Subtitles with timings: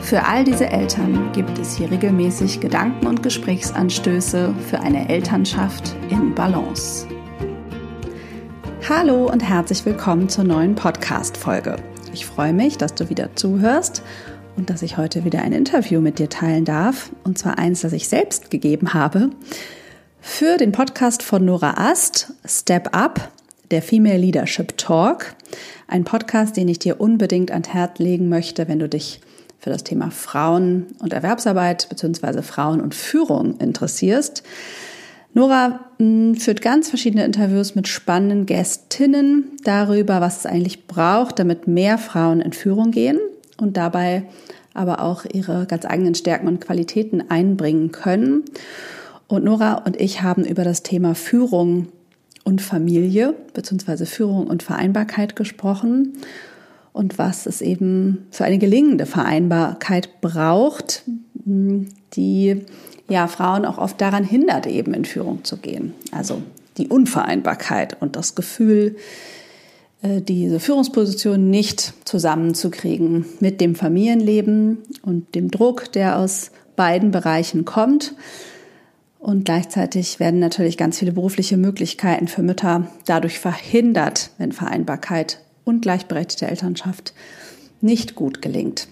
[0.00, 6.34] Für all diese Eltern gibt es hier regelmäßig Gedanken und Gesprächsanstöße für eine Elternschaft in
[6.34, 7.06] Balance.
[8.88, 11.76] Hallo und herzlich willkommen zur neuen Podcast-Folge.
[12.14, 14.02] Ich freue mich, dass du wieder zuhörst
[14.56, 17.10] und dass ich heute wieder ein Interview mit dir teilen darf.
[17.24, 19.30] Und zwar eins, das ich selbst gegeben habe
[20.20, 23.30] für den Podcast von Nora Ast, Step Up,
[23.70, 25.34] der Female Leadership Talk.
[25.86, 29.20] Ein Podcast, den ich dir unbedingt ans Herz legen möchte, wenn du dich
[29.58, 32.42] für das Thema Frauen und Erwerbsarbeit bzw.
[32.42, 34.42] Frauen und Führung interessierst.
[35.34, 41.66] Nora hm, führt ganz verschiedene Interviews mit spannenden Gästinnen darüber, was es eigentlich braucht, damit
[41.66, 43.18] mehr Frauen in Führung gehen
[43.60, 44.24] und dabei
[44.74, 48.44] aber auch ihre ganz eigenen Stärken und Qualitäten einbringen können.
[49.26, 51.88] Und Nora und ich haben über das Thema Führung
[52.44, 54.06] und Familie bzw.
[54.06, 56.14] Führung und Vereinbarkeit gesprochen
[56.98, 61.04] und was es eben für eine gelingende Vereinbarkeit braucht,
[61.44, 62.62] die
[63.08, 65.94] ja Frauen auch oft daran hindert, eben in Führung zu gehen.
[66.10, 66.42] Also
[66.76, 68.96] die Unvereinbarkeit und das Gefühl,
[70.02, 77.64] äh, diese Führungsposition nicht zusammenzukriegen mit dem Familienleben und dem Druck, der aus beiden Bereichen
[77.64, 78.16] kommt.
[79.20, 85.38] Und gleichzeitig werden natürlich ganz viele berufliche Möglichkeiten für Mütter dadurch verhindert, wenn Vereinbarkeit
[85.68, 87.12] und gleichberechtigte Elternschaft
[87.80, 88.88] nicht gut gelingt.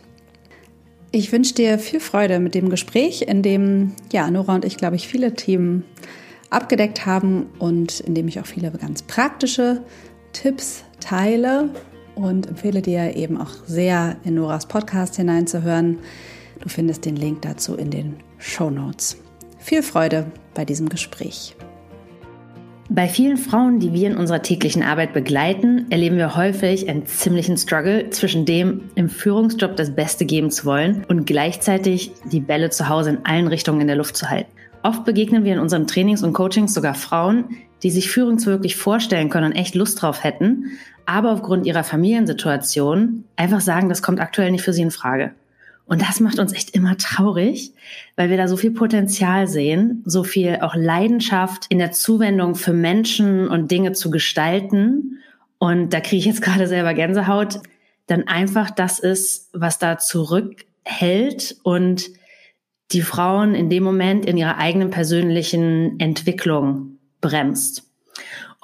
[1.11, 4.97] Ich wünsche dir viel Freude mit dem Gespräch, in dem ja, Nora und ich, glaube
[4.97, 5.85] ich, viele Themen
[6.51, 9.83] abgedeckt haben und in dem ich auch viele ganz praktische
[10.33, 11.71] Tipps teile
[12.15, 15.99] und empfehle dir eben auch sehr in Noras Podcast hineinzuhören.
[16.61, 19.17] Du findest den Link dazu in den Show Notes.
[19.59, 21.57] Viel Freude bei diesem Gespräch.
[22.89, 27.57] Bei vielen Frauen, die wir in unserer täglichen Arbeit begleiten, erleben wir häufig einen ziemlichen
[27.57, 32.89] Struggle zwischen dem, im Führungsjob das Beste geben zu wollen und gleichzeitig die Bälle zu
[32.89, 34.53] Hause in allen Richtungen in der Luft zu halten.
[34.85, 39.31] Oft begegnen wir in unseren Trainings und Coachings sogar Frauen, die sich Führung wirklich vorstellen
[39.31, 44.53] können und echt Lust drauf hätten, aber aufgrund ihrer Familiensituation einfach sagen, das kommt aktuell
[44.53, 45.33] nicht für sie in Frage.
[45.87, 47.73] Und das macht uns echt immer traurig,
[48.17, 52.73] weil wir da so viel Potenzial sehen, so viel auch Leidenschaft in der Zuwendung für
[52.73, 55.21] Menschen und Dinge zu gestalten.
[55.59, 57.61] Und da kriege ich jetzt gerade selber Gänsehaut.
[58.09, 62.11] Dann einfach das ist, was da zurückhält und
[62.93, 67.85] die Frauen in dem Moment in ihrer eigenen persönlichen Entwicklung bremst.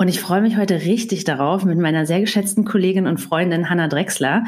[0.02, 3.86] Und ich freue mich heute richtig darauf, mit meiner sehr geschätzten Kollegin und Freundin Hanna
[3.86, 4.42] Drexler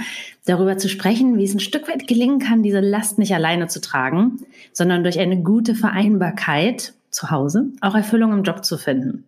[0.46, 3.80] darüber zu sprechen, wie es ein Stück weit gelingen kann, diese Last nicht alleine zu
[3.80, 4.40] tragen,
[4.72, 9.26] sondern durch eine gute Vereinbarkeit zu Hause auch Erfüllung im Job zu finden.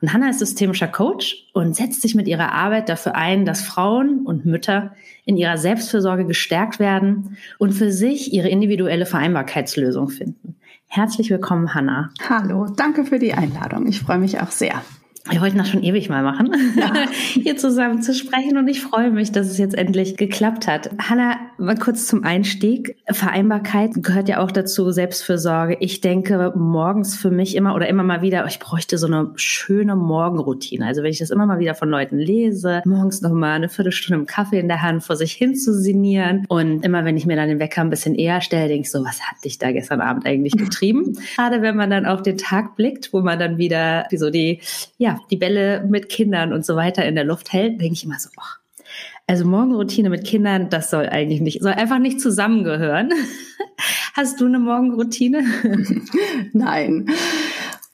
[0.00, 4.24] Und Hanna ist systemischer Coach und setzt sich mit ihrer Arbeit dafür ein, dass Frauen
[4.24, 4.94] und Mütter
[5.26, 10.56] in ihrer Selbstfürsorge gestärkt werden und für sich ihre individuelle Vereinbarkeitslösung finden.
[10.86, 12.08] Herzlich willkommen, Hanna.
[12.26, 13.86] Hallo, danke für die Einladung.
[13.86, 14.80] Ich freue mich auch sehr.
[15.30, 16.92] Wir wollten das schon ewig mal machen, ja.
[17.10, 20.90] hier zusammen zu sprechen und ich freue mich, dass es jetzt endlich geklappt hat.
[20.98, 22.96] Hanna, mal kurz zum Einstieg.
[23.10, 25.76] Vereinbarkeit gehört ja auch dazu, Selbstfürsorge.
[25.80, 29.96] Ich denke morgens für mich immer oder immer mal wieder, ich bräuchte so eine schöne
[29.96, 30.86] Morgenroutine.
[30.86, 34.20] Also wenn ich das immer mal wieder von Leuten lese, morgens noch mal eine Viertelstunde
[34.20, 37.36] im Kaffee in der Hand vor sich hin zu sinnieren und immer wenn ich mir
[37.36, 40.00] dann den Wecker ein bisschen eher stelle, denke ich so, was hat dich da gestern
[40.00, 41.18] Abend eigentlich getrieben?
[41.36, 44.60] Gerade wenn man dann auf den Tag blickt, wo man dann wieder wie so die,
[44.98, 48.18] ja, die Bälle mit Kindern und so weiter in der Luft hält, denke ich immer
[48.18, 48.60] so, ach,
[49.26, 53.12] also Morgenroutine mit Kindern, das soll eigentlich nicht, soll einfach nicht zusammengehören.
[54.14, 55.44] Hast du eine Morgenroutine?
[56.52, 57.10] Nein.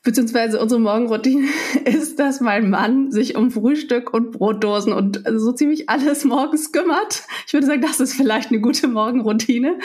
[0.04, 1.48] Beziehungsweise unsere Morgenroutine
[1.84, 7.22] ist, dass mein Mann sich um Frühstück und Brotdosen und so ziemlich alles morgens kümmert.
[7.46, 9.78] Ich würde sagen, das ist vielleicht eine gute Morgenroutine.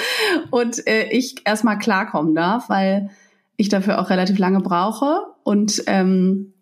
[0.49, 3.09] Und äh, ich erstmal klarkommen darf, weil
[3.55, 5.21] ich dafür auch relativ lange brauche.
[5.43, 6.53] Und ähm,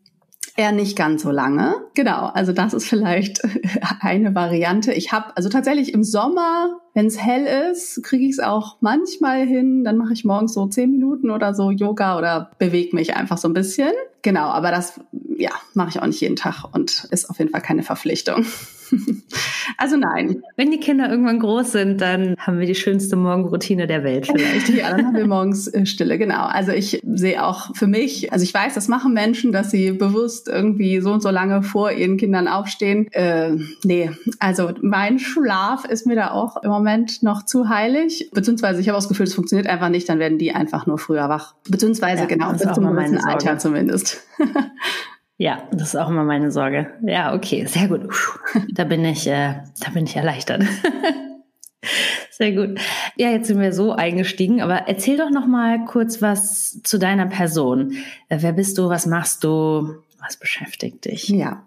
[0.55, 1.75] er nicht ganz so lange.
[1.93, 3.41] Genau, also das ist vielleicht
[3.99, 4.93] eine Variante.
[4.93, 9.45] Ich habe also tatsächlich im Sommer Wenn es hell ist, kriege ich es auch manchmal
[9.45, 9.83] hin.
[9.83, 13.49] Dann mache ich morgens so zehn Minuten oder so Yoga oder bewege mich einfach so
[13.49, 13.91] ein bisschen.
[14.21, 14.99] Genau, aber das
[15.37, 18.45] ja mache ich auch nicht jeden Tag und ist auf jeden Fall keine Verpflichtung.
[19.77, 20.41] also nein.
[20.55, 24.69] Wenn die Kinder irgendwann groß sind, dann haben wir die schönste Morgenroutine der Welt vielleicht.
[24.69, 26.45] ja, dann haben wir morgens äh, Stille, genau.
[26.45, 30.47] Also ich sehe auch für mich, also ich weiß, das machen Menschen, dass sie bewusst
[30.47, 33.11] irgendwie so und so lange vor ihren Kindern aufstehen.
[33.11, 36.84] Äh, nee, also mein Schlaf ist mir da auch im Moment
[37.21, 38.29] noch zu heilig.
[38.33, 40.97] Beziehungsweise ich habe auch das Gefühl, es funktioniert einfach nicht, dann werden die einfach nur
[40.97, 41.55] früher wach.
[41.69, 44.23] Beziehungsweise ja, genau, bis zum gewissen Alter zumindest.
[45.37, 46.93] Ja, das ist auch immer meine Sorge.
[47.01, 48.07] Ja, okay, sehr gut.
[48.71, 50.63] Da bin ich, äh, da bin ich erleichtert.
[52.31, 52.79] Sehr gut.
[53.15, 57.27] Ja, jetzt sind wir so eingestiegen, aber erzähl doch noch mal kurz was zu deiner
[57.27, 57.93] Person.
[58.27, 58.89] Äh, wer bist du?
[58.89, 59.95] Was machst du?
[60.19, 61.29] Was beschäftigt dich?
[61.29, 61.65] Ja.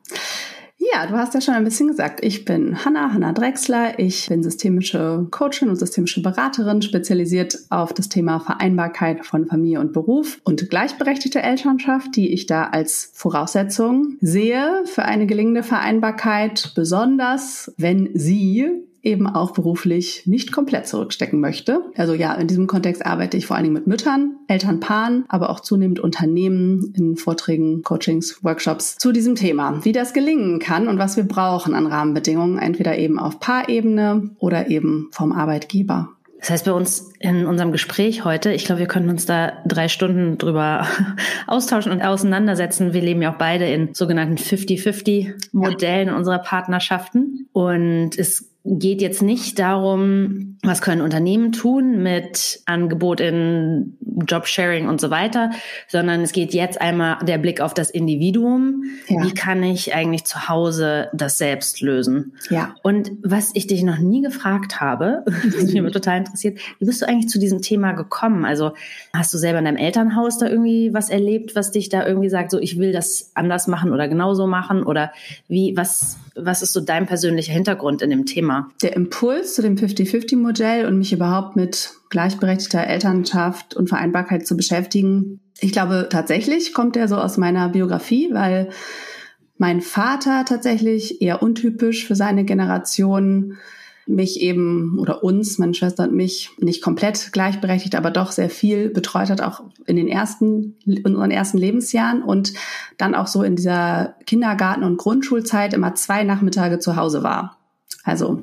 [0.92, 3.98] Ja, du hast ja schon ein bisschen gesagt, ich bin Hanna, Hanna Drexler.
[3.98, 9.92] Ich bin systemische Coachin und systemische Beraterin, spezialisiert auf das Thema Vereinbarkeit von Familie und
[9.92, 17.72] Beruf und gleichberechtigte Elternschaft, die ich da als Voraussetzung sehe für eine gelingende Vereinbarkeit, besonders
[17.76, 21.82] wenn sie eben auch beruflich nicht komplett zurückstecken möchte.
[21.96, 25.60] Also ja, in diesem Kontext arbeite ich vor allen Dingen mit Müttern, Elternpaaren, aber auch
[25.60, 29.84] zunehmend Unternehmen in Vorträgen, Coachings, Workshops zu diesem Thema.
[29.84, 34.68] Wie das gelingen kann und was wir brauchen an Rahmenbedingungen, entweder eben auf Paarebene oder
[34.68, 36.10] eben vom Arbeitgeber.
[36.38, 39.88] Das heißt, bei uns in unserem Gespräch heute, ich glaube, wir können uns da drei
[39.88, 40.86] Stunden drüber
[41.48, 42.92] austauschen und auseinandersetzen.
[42.92, 46.16] Wir leben ja auch beide in sogenannten 50-50-Modellen ja.
[46.16, 47.48] unserer Partnerschaften.
[47.52, 53.96] Und es geht jetzt nicht darum, was können Unternehmen tun mit Angebot in
[54.26, 55.50] Jobsharing und so weiter,
[55.86, 58.82] sondern es geht jetzt einmal der Blick auf das Individuum.
[59.06, 59.22] Ja.
[59.22, 62.34] Wie kann ich eigentlich zu Hause das selbst lösen?
[62.50, 62.74] Ja.
[62.82, 67.08] Und was ich dich noch nie gefragt habe, was mich total interessiert, wie bist du
[67.08, 68.44] eigentlich zu diesem Thema gekommen?
[68.44, 68.72] Also
[69.14, 72.50] hast du selber in deinem Elternhaus da irgendwie was erlebt, was dich da irgendwie sagt,
[72.50, 74.82] so ich will das anders machen oder genauso machen?
[74.82, 75.12] Oder
[75.46, 78.68] wie, was, was ist so dein persönlicher Hintergrund in dem Thema?
[78.82, 85.40] Der Impuls zu dem 50-50-Modell und mich überhaupt mit gleichberechtigter Elternschaft und Vereinbarkeit zu beschäftigen,
[85.60, 88.70] ich glaube tatsächlich kommt der so aus meiner Biografie, weil
[89.56, 93.58] mein Vater tatsächlich eher untypisch für seine Generation
[94.08, 98.88] mich eben oder uns, meine Schwester und mich, nicht komplett gleichberechtigt, aber doch sehr viel
[98.88, 102.54] betreut hat, auch in den ersten, in unseren ersten Lebensjahren und
[102.96, 107.58] dann auch so in dieser Kindergarten- und Grundschulzeit immer zwei Nachmittage zu Hause war.
[108.02, 108.42] Also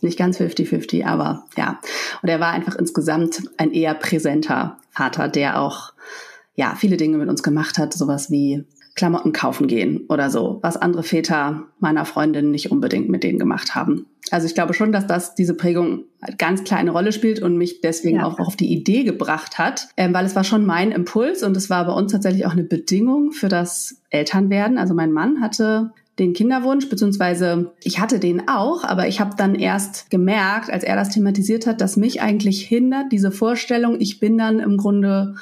[0.00, 1.80] nicht ganz 50-50, aber ja.
[2.22, 5.92] Und er war einfach insgesamt ein eher präsenter Vater, der auch
[6.54, 8.64] ja viele Dinge mit uns gemacht hat, sowas wie
[8.94, 13.74] Klamotten kaufen gehen oder so, was andere Väter meiner Freundin nicht unbedingt mit denen gemacht
[13.74, 14.06] haben.
[14.30, 16.04] Also ich glaube schon, dass das diese Prägung
[16.38, 18.24] ganz klar eine Rolle spielt und mich deswegen ja.
[18.24, 21.68] auch auf die Idee gebracht hat, ähm, weil es war schon mein Impuls und es
[21.70, 24.78] war bei uns tatsächlich auch eine Bedingung für das Elternwerden.
[24.78, 29.56] Also mein Mann hatte den Kinderwunsch, beziehungsweise ich hatte den auch, aber ich habe dann
[29.56, 34.38] erst gemerkt, als er das thematisiert hat, dass mich eigentlich hindert diese Vorstellung, ich bin
[34.38, 35.34] dann im Grunde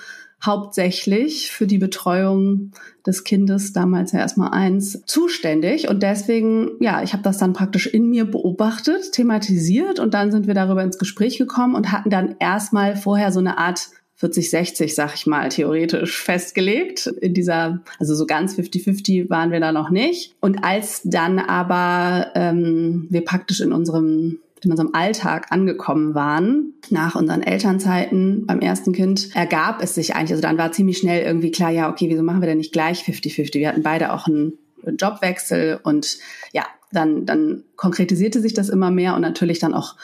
[0.44, 2.72] hauptsächlich für die Betreuung
[3.06, 5.88] des Kindes, damals ja erstmal eins, zuständig.
[5.88, 10.46] Und deswegen, ja, ich habe das dann praktisch in mir beobachtet, thematisiert und dann sind
[10.46, 14.94] wir darüber ins Gespräch gekommen und hatten dann erstmal vorher so eine Art 40, 60,
[14.94, 17.08] sag ich mal, theoretisch festgelegt.
[17.20, 20.36] In dieser, also so ganz 50-50 waren wir da noch nicht.
[20.40, 27.14] Und als dann aber ähm, wir praktisch in unserem in unserem Alltag angekommen waren, nach
[27.14, 31.50] unseren Elternzeiten beim ersten Kind, ergab es sich eigentlich, also dann war ziemlich schnell irgendwie
[31.50, 33.54] klar, ja, okay, wieso machen wir denn nicht gleich 50-50?
[33.54, 34.58] Wir hatten beide auch einen
[34.98, 36.18] Jobwechsel und
[36.52, 39.96] ja, dann, dann konkretisierte sich das immer mehr und natürlich dann auch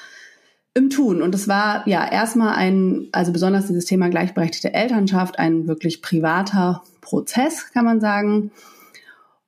[0.74, 1.22] im Tun.
[1.22, 6.82] Und es war ja erstmal ein, also besonders dieses Thema gleichberechtigte Elternschaft, ein wirklich privater
[7.00, 8.50] Prozess, kann man sagen.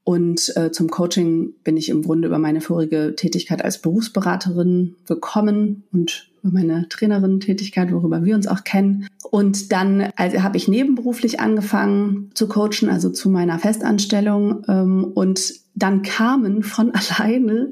[0.04, 5.84] Und äh, zum Coaching bin ich im Grunde über meine vorige Tätigkeit als Berufsberaterin gekommen
[5.92, 9.06] und über meine Trainerin-Tätigkeit, worüber wir uns auch kennen.
[9.30, 14.64] Und dann also habe ich nebenberuflich angefangen zu coachen, also zu meiner Festanstellung.
[14.68, 17.70] Ähm, und dann kamen von alleine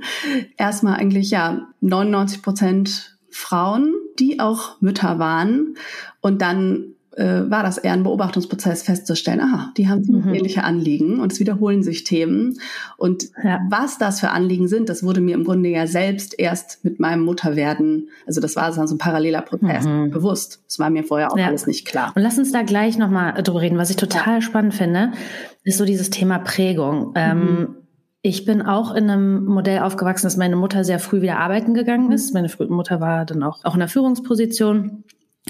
[0.57, 5.77] erstmal eigentlich ja 99 Prozent Frauen, die auch Mütter waren.
[6.21, 10.33] Und dann äh, war das eher ein Beobachtungsprozess festzustellen, aha, die haben mhm.
[10.33, 12.59] ähnliche Anliegen und es wiederholen sich Themen.
[12.97, 13.61] Und ja.
[13.69, 17.25] was das für Anliegen sind, das wurde mir im Grunde ja selbst erst mit meinem
[17.25, 20.11] Mutterwerden, also das war so ein paralleler Prozess, mhm.
[20.11, 20.63] bewusst.
[20.67, 21.47] Das war mir vorher auch ja.
[21.47, 22.13] alles nicht klar.
[22.15, 23.79] Und lass uns da gleich nochmal drüber reden.
[23.79, 24.41] Was ich total ja.
[24.41, 25.13] spannend finde,
[25.65, 27.13] ist so dieses Thema Prägung.
[27.17, 27.49] Ähm, mhm.
[27.49, 27.69] Ähm,
[28.23, 32.11] Ich bin auch in einem Modell aufgewachsen, dass meine Mutter sehr früh wieder arbeiten gegangen
[32.11, 32.35] ist.
[32.35, 35.05] Meine Mutter war dann auch, auch in der Führungsposition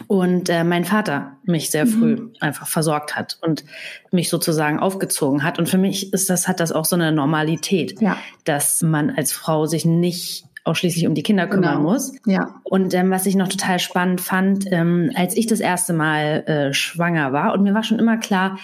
[0.06, 2.32] und äh, mein Vater mich sehr früh mhm.
[2.40, 3.64] einfach versorgt hat und
[4.10, 5.58] mich sozusagen aufgezogen hat.
[5.58, 8.16] Und für mich ist das, hat das auch so eine Normalität, ja.
[8.44, 11.90] dass man als Frau sich nicht ausschließlich um die Kinder kümmern genau.
[11.90, 12.12] muss.
[12.26, 12.60] Ja.
[12.62, 16.74] Und ähm, was ich noch total spannend fand, ähm, als ich das erste Mal äh,
[16.74, 18.58] schwanger war, und mir war schon immer klar,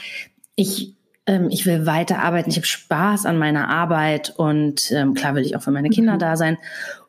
[0.55, 0.95] ich
[1.27, 5.45] ähm, ich will weiter arbeiten, ich habe Spaß an meiner Arbeit und ähm, klar will
[5.45, 6.19] ich auch für meine Kinder mhm.
[6.19, 6.59] da sein.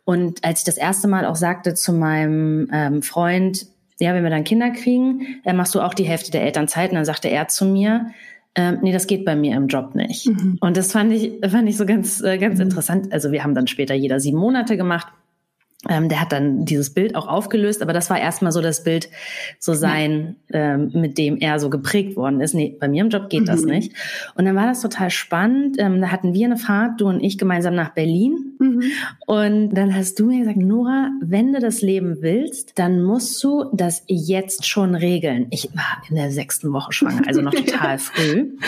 [0.06, 3.66] Und als ich das erste Mal auch sagte zu meinem ähm, Freund,
[4.00, 6.90] ja, wenn wir dann Kinder kriegen, äh, machst du auch die Hälfte der Elternzeit.
[6.90, 8.08] Und dann sagte er zu mir,
[8.56, 10.28] ähm, nee, das geht bei mir im Job nicht.
[10.28, 10.58] Mhm.
[10.62, 12.64] Und das fand ich, fand ich so ganz, äh, ganz mhm.
[12.64, 13.14] interessant.
[13.14, 15.08] Also wir haben dann später jeder sieben Monate gemacht.
[15.90, 19.10] Ähm, der hat dann dieses Bild auch aufgelöst, aber das war erstmal so das Bild,
[19.60, 22.54] so sein, ähm, mit dem er so geprägt worden ist.
[22.54, 23.46] Nee, bei mir im Job geht mhm.
[23.46, 23.94] das nicht.
[24.36, 25.78] Und dann war das total spannend.
[25.80, 28.56] Ähm, da hatten wir eine Fahrt, du und ich gemeinsam nach Berlin.
[28.60, 28.84] Mhm.
[29.28, 33.66] Und dann hast du mir gesagt, Nora, wenn du das Leben willst, dann musst du
[33.74, 35.48] das jetzt schon regeln.
[35.52, 38.42] Ich war in der sechsten Woche schwanger, also noch total früh.
[38.42, 38.60] Und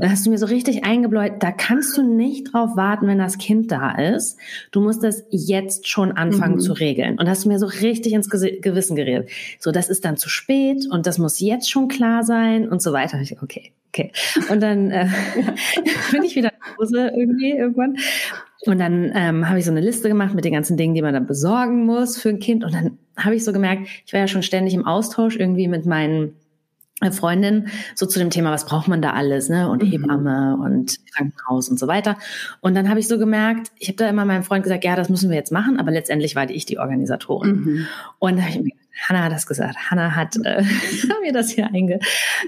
[0.00, 3.38] dann hast du mir so richtig eingebläut, da kannst du nicht drauf warten, wenn das
[3.38, 4.38] Kind da ist.
[4.70, 6.60] Du musst das jetzt schon anfangen mhm.
[6.60, 7.18] zu regeln.
[7.18, 9.28] Und hast du mir so richtig ins Gewissen geredet.
[9.58, 12.92] So, das ist dann zu spät und das muss jetzt schon klar sein und so
[12.92, 13.16] weiter.
[13.16, 14.12] Und ich, okay, okay.
[14.50, 15.08] Und dann äh,
[16.12, 17.96] bin ich wieder nach Hause irgendwie irgendwann.
[18.66, 21.12] Und dann ähm, habe ich so eine Liste gemacht mit den ganzen Dingen, die man
[21.12, 22.64] dann besorgen muss für ein Kind.
[22.64, 25.86] Und dann habe ich so gemerkt, ich war ja schon ständig im Austausch irgendwie mit
[25.86, 26.34] meinen
[27.10, 29.68] Freundin so zu dem Thema, was braucht man da alles, ne?
[29.68, 29.90] Und mhm.
[29.90, 32.16] Hebamme und Krankenhaus und so weiter.
[32.60, 35.08] Und dann habe ich so gemerkt, ich habe da immer meinem Freund gesagt, ja, das
[35.08, 37.56] müssen wir jetzt machen, aber letztendlich war ich die Organisatorin.
[37.56, 37.86] Mhm.
[38.18, 38.72] Und da habe ich mir
[39.08, 39.90] Hanna hat das gesagt.
[39.90, 40.62] Hanna hat äh,
[41.22, 41.98] mir das hier einge,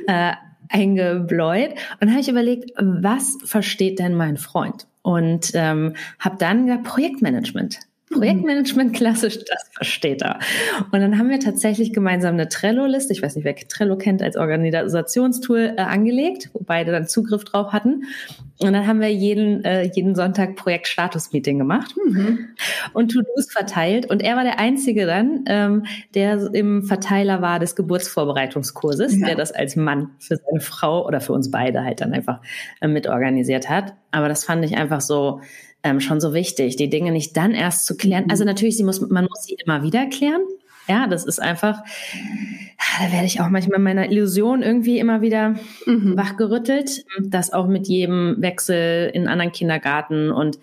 [0.06, 0.32] äh,
[0.68, 1.70] eingebläut.
[1.70, 4.86] Und dann habe ich überlegt, was versteht denn mein Freund?
[5.02, 7.80] Und ähm, habe dann gesagt, Projektmanagement.
[8.12, 10.38] Projektmanagement klassisch, das versteht er.
[10.92, 14.36] Und dann haben wir tatsächlich gemeinsam eine Trello-Liste, ich weiß nicht, wer Trello kennt, als
[14.36, 18.04] Organisationstool äh, angelegt, wo beide dann Zugriff drauf hatten.
[18.58, 22.48] Und dann haben wir jeden, äh, jeden Sonntag Projekt-Status-Meeting gemacht mhm.
[22.92, 24.08] und To-Dos verteilt.
[24.08, 25.84] Und er war der Einzige dann, ähm,
[26.14, 29.26] der im Verteiler war des Geburtsvorbereitungskurses, ja.
[29.26, 32.40] der das als Mann für seine Frau oder für uns beide halt dann einfach
[32.80, 33.94] äh, mitorganisiert hat.
[34.12, 35.40] Aber das fand ich einfach so,
[35.86, 38.26] ähm, schon so wichtig, die Dinge nicht dann erst zu klären.
[38.28, 38.48] Also mhm.
[38.48, 40.42] natürlich, sie muss, man muss sie immer wieder klären.
[40.88, 41.82] Ja, das ist einfach,
[43.00, 46.16] da werde ich auch manchmal meiner Illusion irgendwie immer wieder mhm.
[46.16, 50.58] wachgerüttelt, dass auch mit jedem Wechsel in anderen Kindergarten und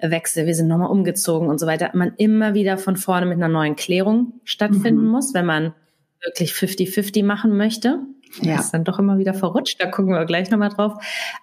[0.00, 3.48] Wechsel, wir sind nochmal umgezogen und so weiter, man immer wieder von vorne mit einer
[3.48, 5.10] neuen Klärung stattfinden mhm.
[5.10, 5.74] muss, wenn man
[6.22, 7.98] wirklich 50-50 machen möchte.
[8.40, 8.56] Ja.
[8.56, 10.94] Das ist dann doch immer wieder verrutscht, da gucken wir gleich nochmal drauf.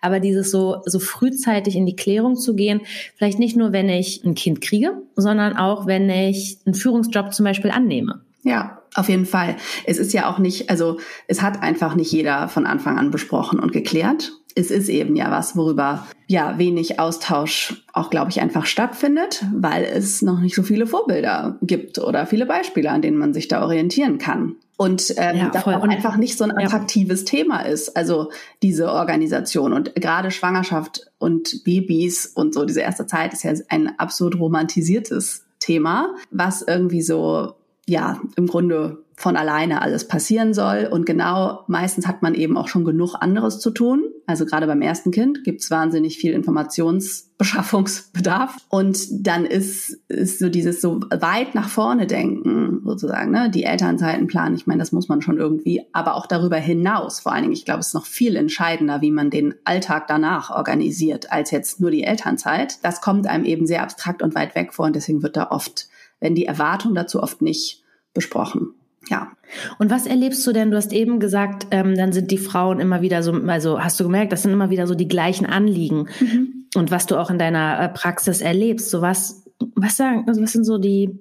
[0.01, 2.81] Aber dieses so, so frühzeitig in die Klärung zu gehen,
[3.15, 7.45] vielleicht nicht nur, wenn ich ein Kind kriege, sondern auch, wenn ich einen Führungsjob zum
[7.45, 8.21] Beispiel annehme.
[8.43, 9.57] Ja, auf jeden Fall.
[9.85, 13.59] Es ist ja auch nicht, also es hat einfach nicht jeder von Anfang an besprochen
[13.59, 14.31] und geklärt.
[14.55, 19.83] Es ist eben ja was, worüber ja wenig Austausch auch, glaube ich, einfach stattfindet, weil
[19.83, 23.61] es noch nicht so viele Vorbilder gibt oder viele Beispiele, an denen man sich da
[23.63, 24.55] orientieren kann.
[24.77, 27.25] Und ähm, ja, das auch einfach nicht so ein attraktives ja.
[27.25, 29.71] Thema ist, also diese Organisation.
[29.73, 35.45] Und gerade Schwangerschaft und Babys und so diese erste Zeit ist ja ein absolut romantisiertes
[35.59, 37.55] Thema, was irgendwie so
[37.87, 40.89] ja, im Grunde von alleine alles passieren soll.
[40.91, 44.03] Und genau, meistens hat man eben auch schon genug anderes zu tun.
[44.25, 48.57] Also gerade beim ersten Kind gibt's wahnsinnig viel Informationsbeschaffungsbedarf.
[48.67, 53.49] Und dann ist, ist so dieses so weit nach vorne denken, sozusagen, ne?
[53.49, 54.55] die Elternzeiten planen.
[54.55, 57.21] Ich meine, das muss man schon irgendwie, aber auch darüber hinaus.
[57.21, 60.49] Vor allen Dingen, ich glaube, es ist noch viel entscheidender, wie man den Alltag danach
[60.49, 62.83] organisiert, als jetzt nur die Elternzeit.
[62.83, 65.87] Das kommt einem eben sehr abstrakt und weit weg vor und deswegen wird da oft
[66.25, 67.83] werden die Erwartungen dazu oft nicht
[68.15, 68.73] besprochen.
[69.09, 69.31] Ja.
[69.77, 70.71] Und was erlebst du denn?
[70.71, 74.05] Du hast eben gesagt, ähm, dann sind die Frauen immer wieder so, also hast du
[74.05, 76.07] gemerkt, das sind immer wieder so die gleichen Anliegen.
[76.19, 76.65] Mhm.
[76.75, 80.53] Und was du auch in deiner äh, Praxis erlebst, so was, was sagen, also was
[80.53, 81.19] sind so die,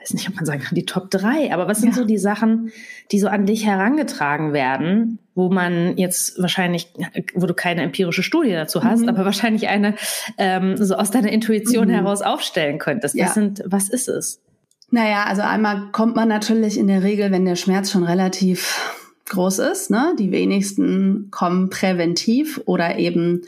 [0.00, 1.96] weiß nicht, ob man sagen kann, die Top drei, aber was sind ja.
[1.96, 2.72] so die Sachen,
[3.12, 6.92] die so an dich herangetragen werden, wo man jetzt wahrscheinlich,
[7.34, 9.10] wo du keine empirische Studie dazu hast, mhm.
[9.10, 9.94] aber wahrscheinlich eine
[10.38, 11.92] ähm, so aus deiner Intuition mhm.
[11.92, 13.14] heraus aufstellen könntest.
[13.14, 13.26] Ja.
[13.26, 14.40] Was sind, was ist es?
[14.90, 18.96] Naja, also einmal kommt man natürlich in der Regel, wenn der Schmerz schon relativ
[19.28, 19.90] groß ist.
[19.90, 20.14] Ne?
[20.18, 23.42] Die wenigsten kommen präventiv oder eben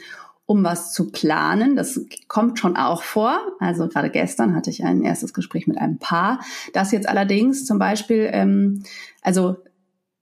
[0.45, 1.75] um was zu planen.
[1.75, 3.39] Das kommt schon auch vor.
[3.59, 6.39] Also gerade gestern hatte ich ein erstes Gespräch mit einem Paar,
[6.73, 8.83] das jetzt allerdings zum Beispiel, ähm,
[9.21, 9.57] also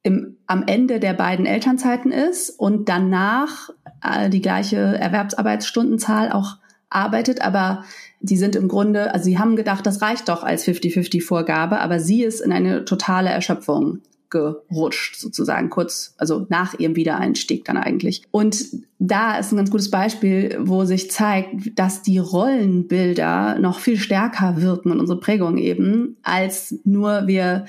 [0.03, 3.69] im, am Ende der beiden Elternzeiten ist und danach
[4.03, 6.57] äh, die gleiche Erwerbsarbeitsstundenzahl auch
[6.89, 7.83] arbeitet, aber
[8.19, 12.23] die sind im Grunde, also sie haben gedacht, das reicht doch als 50-50-Vorgabe, aber sie
[12.23, 14.01] ist in eine totale Erschöpfung
[14.31, 18.23] gerutscht, sozusagen, kurz, also nach ihrem Wiedereinstieg dann eigentlich.
[18.31, 18.65] Und
[18.97, 24.61] da ist ein ganz gutes Beispiel, wo sich zeigt, dass die Rollenbilder noch viel stärker
[24.61, 27.65] wirken und unsere Prägung eben, als nur wir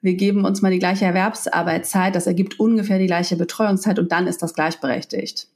[0.00, 4.26] wir geben uns mal die gleiche Erwerbsarbeitszeit, das ergibt ungefähr die gleiche Betreuungszeit und dann
[4.26, 5.48] ist das gleichberechtigt.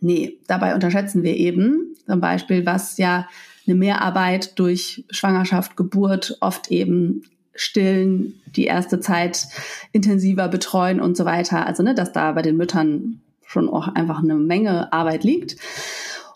[0.00, 3.28] Nee, dabei unterschätzen wir eben zum Beispiel, was ja
[3.66, 7.22] eine Mehrarbeit durch Schwangerschaft, Geburt, oft eben
[7.54, 9.46] stillen, die erste Zeit
[9.92, 11.66] intensiver betreuen und so weiter.
[11.66, 15.56] Also, ne, dass da bei den Müttern schon auch einfach eine Menge Arbeit liegt.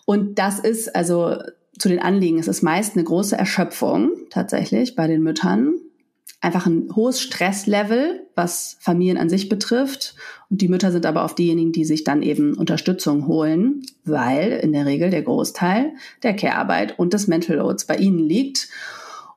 [0.05, 1.37] Und das ist also
[1.77, 5.75] zu den Anliegen, es ist meist eine große Erschöpfung tatsächlich bei den Müttern
[6.41, 10.15] einfach ein hohes Stresslevel, was Familien an sich betrifft.
[10.49, 14.71] Und die Mütter sind aber oft diejenigen, die sich dann eben Unterstützung holen, weil in
[14.71, 18.69] der Regel der Großteil der Care-Arbeit und des Mental Loads bei ihnen liegt.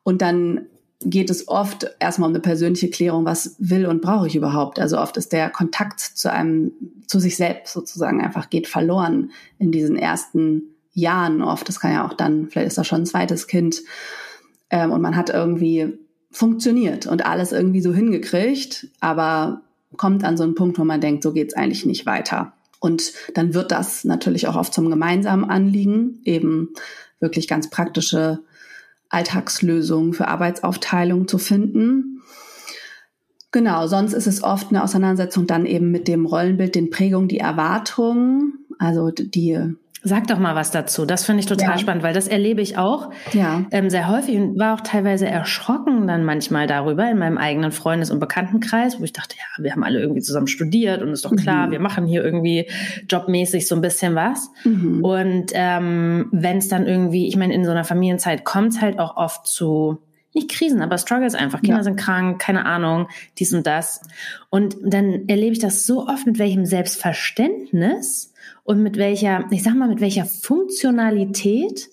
[0.03, 0.67] Und dann
[1.01, 4.81] geht es oft erstmal um eine persönliche Klärung, was will und brauche ich überhaupt.
[4.81, 6.73] Also oft ist der Kontakt zu einem,
[7.07, 11.69] zu sich selbst sozusagen einfach geht verloren in diesen ersten Jahren oft.
[11.69, 13.83] Das kann ja auch dann, vielleicht ist das schon ein zweites Kind.
[14.71, 15.99] Ähm, und man hat irgendwie
[16.31, 19.63] funktioniert und alles irgendwie so hingekriegt, aber
[19.97, 22.53] kommt an so einen Punkt, wo man denkt, so geht's eigentlich nicht weiter.
[22.81, 26.71] Und dann wird das natürlich auch oft zum gemeinsamen Anliegen, eben
[27.21, 28.41] wirklich ganz praktische
[29.09, 32.23] Alltagslösungen für Arbeitsaufteilung zu finden.
[33.51, 37.39] Genau, sonst ist es oft eine Auseinandersetzung dann eben mit dem Rollenbild, den Prägungen, die
[37.39, 41.07] Erwartungen, also die Sag doch mal was dazu.
[41.07, 41.79] Das finde ich total ja.
[41.79, 43.65] spannend, weil das erlebe ich auch ja.
[43.73, 48.13] ähm, sehr häufig und war auch teilweise erschrocken dann manchmal darüber in meinem eigenen Freundes-
[48.13, 51.35] und Bekanntenkreis, wo ich dachte, ja, wir haben alle irgendwie zusammen studiert und ist doch
[51.35, 51.71] klar, mhm.
[51.73, 52.71] wir machen hier irgendwie
[53.09, 54.51] jobmäßig so ein bisschen was.
[54.65, 55.05] Mhm.
[55.05, 59.01] Und ähm, wenn es dann irgendwie, ich meine, in so einer Familienzeit kommt es halt
[59.01, 59.99] auch oft zu
[60.35, 61.61] nicht Krisen, aber Struggles einfach.
[61.61, 61.85] Kinder ja.
[61.85, 64.03] sind krank, keine Ahnung, dies und das.
[64.51, 68.33] Und dann erlebe ich das so oft, mit welchem Selbstverständnis
[68.69, 71.89] und mit welcher, ich sag mal, mit welcher Funktionalität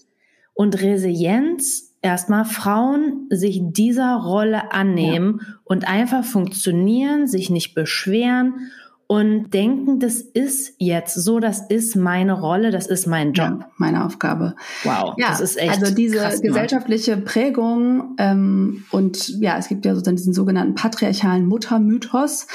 [0.53, 5.55] und Resilienz erstmal Frauen sich dieser Rolle annehmen ja.
[5.63, 8.71] und einfach funktionieren, sich nicht beschweren
[9.07, 13.59] und denken, das ist jetzt so, das ist meine Rolle, das ist mein Job.
[13.59, 14.55] Ja, meine Aufgabe.
[14.83, 15.79] Wow, ja, das ist echt.
[15.79, 21.45] Also diese krass gesellschaftliche Prägung ähm, und ja, es gibt ja sozusagen diesen sogenannten patriarchalen
[21.45, 22.47] Muttermythos,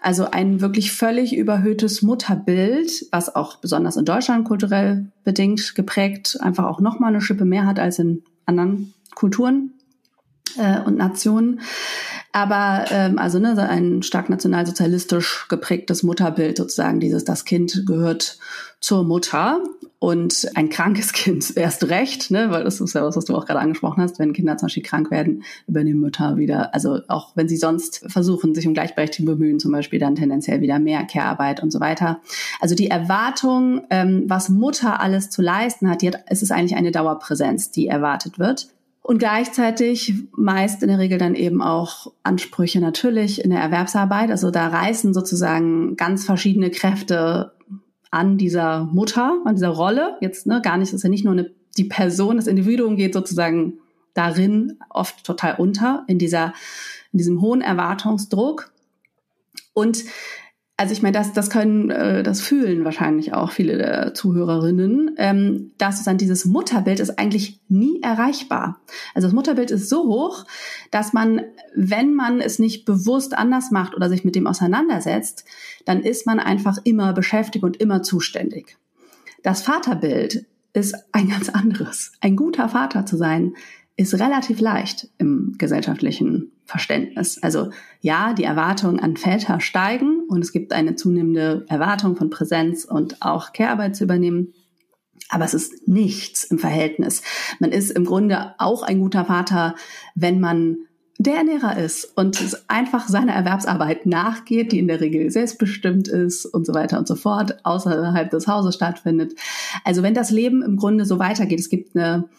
[0.00, 6.64] also ein wirklich völlig überhöhtes Mutterbild, was auch besonders in Deutschland kulturell bedingt geprägt einfach
[6.64, 9.74] auch noch mal eine Schippe mehr hat als in anderen Kulturen
[10.56, 11.60] äh, und Nationen.
[12.32, 18.38] Aber ähm, also ne, ein stark nationalsozialistisch geprägtes Mutterbild sozusagen, dieses das Kind gehört
[18.78, 19.60] zur Mutter
[19.98, 23.46] und ein krankes Kind erst recht, ne, weil das ist ja was, was du auch
[23.46, 27.48] gerade angesprochen hast, wenn Kinder zum Beispiel krank werden, übernehmen Mütter wieder, also auch wenn
[27.48, 31.72] sie sonst versuchen, sich um Gleichberechtigung bemühen, zum Beispiel dann tendenziell wieder mehr Care-Arbeit und
[31.72, 32.20] so weiter.
[32.60, 36.92] Also die Erwartung, ähm, was Mutter alles zu leisten hat, die hat, es eigentlich eine
[36.92, 38.68] Dauerpräsenz, die erwartet wird.
[39.02, 44.30] Und gleichzeitig meist in der Regel dann eben auch Ansprüche natürlich in der Erwerbsarbeit.
[44.30, 47.52] Also da reißen sozusagen ganz verschiedene Kräfte
[48.10, 50.16] an dieser Mutter, an dieser Rolle.
[50.20, 53.78] Jetzt ne, gar nicht, ist ja nicht nur eine, die Person, das Individuum geht sozusagen
[54.14, 56.52] darin oft total unter, in dieser,
[57.12, 58.72] in diesem hohen Erwartungsdruck.
[59.72, 60.04] Und
[60.80, 65.72] also ich meine, das, das können, äh, das fühlen wahrscheinlich auch viele der Zuhörerinnen, ähm,
[65.76, 68.80] dass dann dieses Mutterbild ist eigentlich nie erreichbar.
[69.14, 70.46] Also das Mutterbild ist so hoch,
[70.90, 71.42] dass man,
[71.74, 75.44] wenn man es nicht bewusst anders macht oder sich mit dem auseinandersetzt,
[75.84, 78.78] dann ist man einfach immer beschäftigt und immer zuständig.
[79.42, 82.12] Das Vaterbild ist ein ganz anderes.
[82.22, 83.54] Ein guter Vater zu sein,
[83.96, 87.42] ist relativ leicht im gesellschaftlichen Verständnis.
[87.42, 92.84] Also ja, die Erwartungen an Väter steigen und es gibt eine zunehmende Erwartung von Präsenz
[92.84, 94.54] und auch Care-Arbeit zu übernehmen.
[95.28, 97.22] Aber es ist nichts im Verhältnis.
[97.58, 99.74] Man ist im Grunde auch ein guter Vater,
[100.14, 100.78] wenn man
[101.20, 106.64] der Ernährer ist und einfach seiner Erwerbsarbeit nachgeht, die in der Regel selbstbestimmt ist und
[106.64, 109.34] so weiter und so fort, außerhalb des Hauses stattfindet.
[109.84, 112.30] Also wenn das Leben im Grunde so weitergeht, es gibt eine,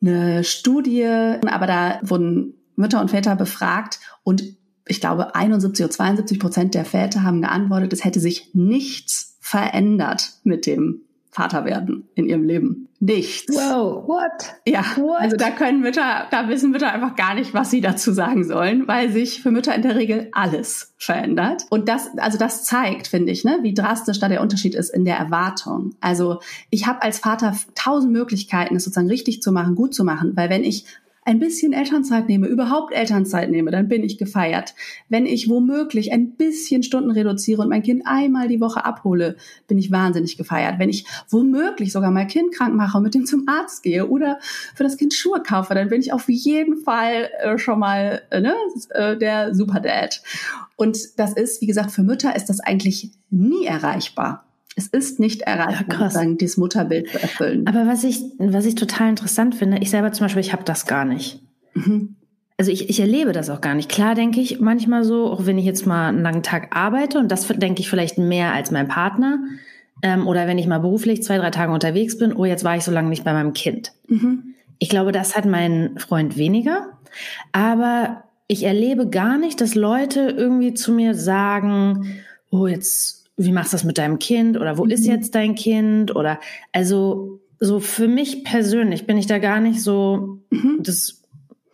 [0.00, 4.44] eine Studie, aber da wurden Mütter und Väter befragt und
[4.86, 10.32] ich glaube 71 oder 72 Prozent der Väter haben geantwortet, es hätte sich nichts verändert
[10.44, 11.02] mit dem
[11.38, 12.88] Vater werden in ihrem Leben.
[12.98, 13.54] Nichts.
[13.54, 14.56] Wow, what?
[14.66, 15.20] Ja, What?
[15.20, 18.88] also da können Mütter, da wissen Mütter einfach gar nicht, was sie dazu sagen sollen,
[18.88, 21.62] weil sich für Mütter in der Regel alles verändert.
[21.70, 25.04] Und das, also das zeigt, finde ich, ne, wie drastisch da der Unterschied ist in
[25.04, 25.94] der Erwartung.
[26.00, 30.32] Also ich habe als Vater tausend Möglichkeiten, es sozusagen richtig zu machen, gut zu machen,
[30.34, 30.86] weil wenn ich
[31.28, 34.74] ein bisschen Elternzeit nehme, überhaupt Elternzeit nehme, dann bin ich gefeiert.
[35.10, 39.36] Wenn ich womöglich ein bisschen Stunden reduziere und mein Kind einmal die Woche abhole,
[39.66, 40.78] bin ich wahnsinnig gefeiert.
[40.78, 44.38] Wenn ich womöglich sogar mein Kind krank mache und mit dem zum Arzt gehe oder
[44.74, 48.40] für das Kind Schuhe kaufe, dann bin ich auf jeden Fall äh, schon mal äh,
[48.40, 48.54] ne,
[48.94, 50.22] äh, der Superdad.
[50.76, 54.47] Und das ist, wie gesagt, für Mütter ist das eigentlich nie erreichbar.
[54.78, 57.66] Es ist nicht erreichbar, Ja, dieses Mutterbild zu erfüllen.
[57.66, 60.86] Aber was ich, was ich total interessant finde, ich selber zum Beispiel, ich habe das
[60.86, 61.40] gar nicht.
[61.74, 62.14] Mhm.
[62.56, 63.88] Also ich, ich erlebe das auch gar nicht.
[63.88, 67.32] Klar denke ich manchmal so, auch wenn ich jetzt mal einen langen Tag arbeite und
[67.32, 69.40] das denke ich vielleicht mehr als mein Partner.
[70.02, 72.84] Ähm, oder wenn ich mal beruflich zwei, drei Tage unterwegs bin, oh, jetzt war ich
[72.84, 73.90] so lange nicht bei meinem Kind.
[74.06, 74.54] Mhm.
[74.78, 76.86] Ich glaube, das hat mein Freund weniger.
[77.50, 83.72] Aber ich erlebe gar nicht, dass Leute irgendwie zu mir sagen, oh, jetzt, wie machst
[83.72, 84.58] du das mit deinem Kind?
[84.58, 85.12] Oder wo ist Mhm.
[85.12, 86.14] jetzt dein Kind?
[86.14, 86.38] Oder,
[86.72, 90.78] also, so für mich persönlich bin ich da gar nicht so, Mhm.
[90.80, 91.22] das,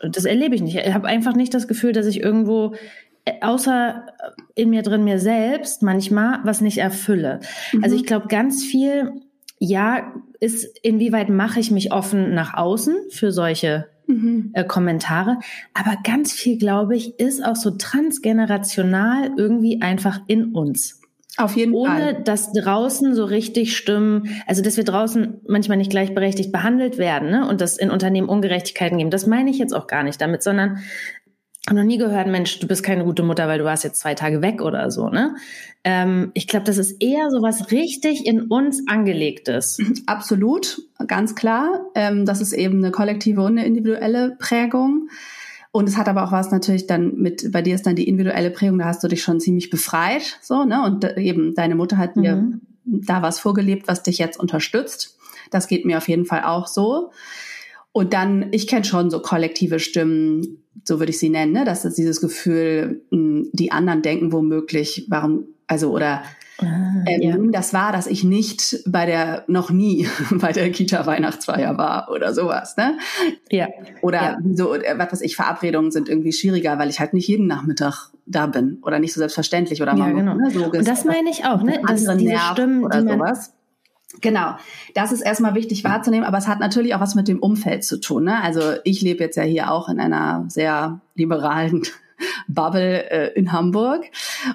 [0.01, 0.77] das erlebe ich nicht.
[0.77, 2.75] Ich habe einfach nicht das Gefühl, dass ich irgendwo,
[3.25, 4.07] äh, außer
[4.55, 7.41] in mir drin, mir selbst manchmal was nicht erfülle.
[7.83, 8.01] Also Mhm.
[8.03, 9.13] ich glaube, ganz viel,
[9.59, 14.51] ja, ist, inwieweit mache ich mich offen nach außen für solche Mhm.
[14.53, 15.39] äh, Kommentare.
[15.73, 21.01] Aber ganz viel, glaube ich, ist auch so transgenerational irgendwie einfach in uns.
[21.37, 22.23] Auf jeden Ohne Fall.
[22.23, 27.49] dass draußen so richtig stimmen, also dass wir draußen manchmal nicht gleichberechtigt behandelt werden ne?
[27.49, 29.11] und dass in Unternehmen Ungerechtigkeiten geben.
[29.11, 30.79] Das meine ich jetzt auch gar nicht damit, sondern
[31.67, 34.15] habe noch nie gehört, Mensch, du bist keine gute Mutter, weil du warst jetzt zwei
[34.15, 35.09] Tage weg oder so.
[35.09, 35.35] Ne?
[35.83, 39.79] Ähm, ich glaube, das ist eher so was richtig in uns angelegtes.
[40.07, 41.87] Absolut, ganz klar.
[41.95, 45.09] Ähm, das ist eben eine kollektive und eine individuelle Prägung.
[45.75, 48.51] Und es hat aber auch was natürlich dann mit, bei dir ist dann die individuelle
[48.51, 50.85] Prägung, da hast du dich schon ziemlich befreit, so, ne?
[50.85, 52.61] Und eben deine Mutter hat dir Mhm.
[52.85, 55.19] da was vorgelebt, was dich jetzt unterstützt.
[55.51, 57.11] Das geht mir auf jeden Fall auch so.
[57.97, 61.65] Und dann, ich kenne schon so kollektive Stimmen, so würde ich sie nennen, ne?
[61.65, 66.25] Das ist dieses Gefühl, mh, die anderen denken womöglich, warum, also, oder
[66.61, 67.37] ähm, ja.
[67.53, 72.77] das war, dass ich nicht bei der, noch nie bei der Kita-Weihnachtsfeier war oder sowas,
[72.77, 72.99] ne?
[73.49, 73.69] ja.
[74.03, 74.39] Oder Ja.
[74.55, 78.11] so, äh, was weiß ich, Verabredungen sind irgendwie schwieriger, weil ich halt nicht jeden Nachmittag
[78.27, 80.35] da bin oder nicht so selbstverständlich oder Ja, mal genau.
[80.35, 81.79] ne, so Und das meine ich auch, ne?
[81.87, 83.53] Dass anderen diese Stimmen, oder die man, sowas.
[84.25, 84.55] Genau,
[84.95, 88.01] das ist erstmal wichtig wahrzunehmen, aber es hat natürlich auch was mit dem Umfeld zu
[88.01, 88.25] tun.
[88.25, 88.43] Ne?
[88.43, 91.83] Also ich lebe jetzt ja hier auch in einer sehr liberalen
[92.49, 94.05] Bubble äh, in Hamburg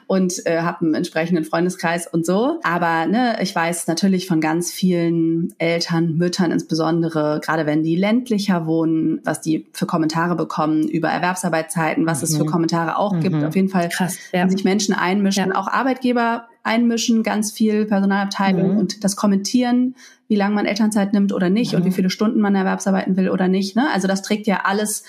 [0.08, 2.60] und äh, habe einen entsprechenden Freundeskreis und so.
[2.63, 8.65] Aber ne, ich weiß natürlich von ganz vielen Eltern, Müttern insbesondere, gerade wenn die ländlicher
[8.65, 12.47] wohnen, was die für Kommentare bekommen über Erwerbsarbeitszeiten, was es für Mhm.
[12.49, 13.36] Kommentare auch gibt.
[13.36, 13.43] Mhm.
[13.45, 14.39] Auf jeden Fall krass, ja.
[14.41, 15.55] wenn sich Menschen einmischen, Ja.
[15.55, 18.77] auch Arbeitgeber einmischen, ganz viel Personalabteilung Mhm.
[18.77, 19.95] und das kommentieren,
[20.27, 21.86] wie lange man Elternzeit nimmt oder nicht und Mhm.
[21.88, 23.75] wie viele Stunden man erwerbsarbeiten will oder nicht.
[23.75, 23.89] Ne?
[23.91, 25.03] Also das trägt ja alles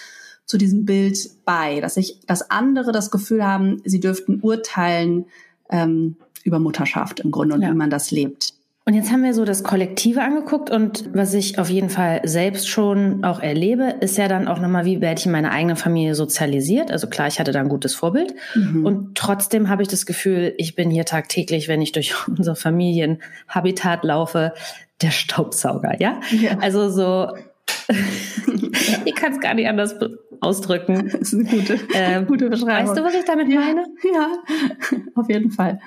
[0.47, 5.27] zu diesem Bild bei, dass ich, dass andere das Gefühl haben, sie dürften urteilen
[5.71, 7.71] ähm, über Mutterschaft im Grunde und Ja.
[7.71, 8.55] wie man das lebt.
[8.91, 12.69] Und jetzt haben wir so das Kollektive angeguckt und was ich auf jeden Fall selbst
[12.69, 16.17] schon auch erlebe, ist ja dann auch nochmal, wie werde ich in meiner eigenen Familie
[16.17, 16.91] sozialisiert.
[16.91, 18.85] Also klar, ich hatte da ein gutes Vorbild Mhm.
[18.85, 24.03] und trotzdem habe ich das Gefühl, ich bin hier tagtäglich, wenn ich durch unser Familienhabitat
[24.03, 24.55] laufe,
[25.03, 26.21] der Staubsauger, ja?
[26.33, 26.59] Ja.
[26.59, 27.29] Also so,
[29.05, 29.95] ich kann es gar nicht anders
[30.41, 31.13] ausdrücken.
[31.13, 32.89] Das ist eine gute, Ähm, gute Beschreibung.
[32.89, 33.85] Weißt du, was ich damit ja, meine?
[34.13, 34.33] ja,
[35.15, 35.79] auf jeden Fall.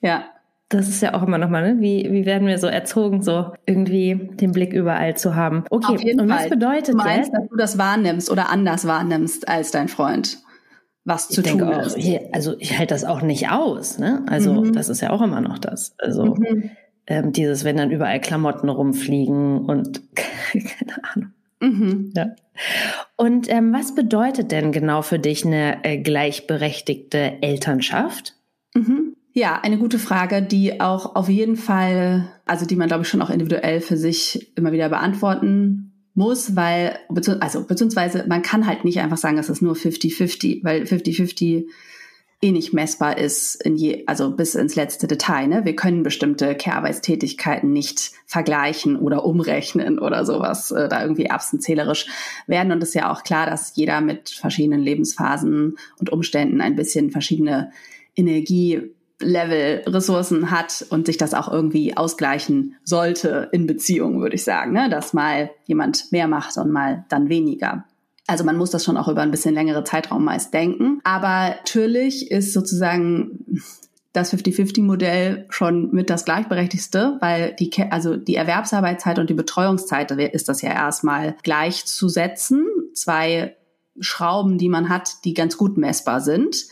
[0.00, 0.24] Ja,
[0.70, 1.80] Das ist ja auch immer nochmal, ne?
[1.80, 5.64] Wie, wie werden wir so erzogen, so irgendwie den Blick überall zu haben?
[5.70, 6.28] Okay, und Fall.
[6.28, 7.32] was bedeutet Du meinst, jetzt?
[7.40, 10.38] dass du das wahrnimmst oder anders wahrnimmst als dein Freund,
[11.04, 11.96] was zu Ich tun auch, ist.
[11.96, 14.24] hier, also ich halte das auch nicht aus, ne?
[14.28, 14.72] Also Mhm.
[14.74, 15.94] das ist ja auch immer noch das.
[15.98, 16.70] Also Mhm.
[17.06, 20.02] ähm, dieses, wenn dann überall Klamotten rumfliegen und
[20.52, 21.32] keine Ahnung.
[21.60, 22.12] Mhm.
[22.14, 22.26] Ja.
[23.16, 28.34] Und ähm, was bedeutet denn genau für dich eine äh, gleichberechtigte Elternschaft?
[28.74, 29.07] Mhm.
[29.32, 33.22] Ja, eine gute Frage, die auch auf jeden Fall, also die man glaube ich schon
[33.22, 36.98] auch individuell für sich immer wieder beantworten muss, weil,
[37.40, 41.66] also beziehungsweise man kann halt nicht einfach sagen, es ist nur 50-50, weil 50-50
[42.40, 45.48] eh nicht messbar ist, in je, also bis ins letzte Detail.
[45.48, 45.64] Ne?
[45.64, 52.06] Wir können bestimmte Care-Arbeitstätigkeiten nicht vergleichen oder umrechnen oder sowas, äh, da irgendwie erbsenzählerisch
[52.46, 52.70] werden.
[52.70, 57.10] Und es ist ja auch klar, dass jeder mit verschiedenen Lebensphasen und Umständen ein bisschen
[57.10, 57.72] verschiedene
[58.14, 64.44] Energie Level Ressourcen hat und sich das auch irgendwie ausgleichen sollte in Beziehungen, würde ich
[64.44, 64.88] sagen, ne?
[64.88, 67.84] dass mal jemand mehr macht und mal dann weniger.
[68.28, 71.00] Also man muss das schon auch über ein bisschen längere Zeitraum meist denken.
[71.02, 73.62] Aber natürlich ist sozusagen
[74.12, 80.48] das 50-50-Modell schon mit das gleichberechtigste, weil die, also die Erwerbsarbeitszeit und die Betreuungszeit ist
[80.48, 82.66] das ja erstmal gleichzusetzen.
[82.94, 83.56] Zwei
[83.98, 86.66] Schrauben, die man hat, die ganz gut messbar sind.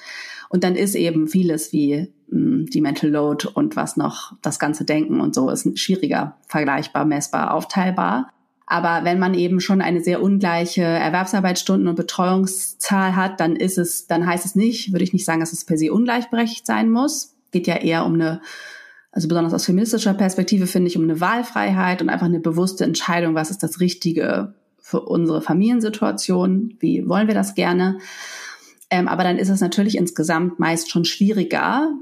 [0.49, 5.21] Und dann ist eben vieles wie die Mental Load und was noch das ganze Denken
[5.21, 8.31] und so ist schwieriger vergleichbar, messbar, aufteilbar.
[8.67, 14.09] Aber wenn man eben schon eine sehr ungleiche Erwerbsarbeitsstunden und Betreuungszahl hat, dann ist es,
[14.09, 17.37] dann heißt es nicht, würde ich nicht sagen, dass es per se ungleichberechtigt sein muss.
[17.53, 18.41] Geht ja eher um eine,
[19.13, 23.37] also besonders aus feministischer Perspektive finde ich, um eine Wahlfreiheit und einfach eine bewusste Entscheidung,
[23.37, 27.99] was ist das Richtige für unsere Familiensituation, wie wollen wir das gerne.
[28.91, 31.93] Ähm, aber dann ist es natürlich insgesamt meist schon schwieriger,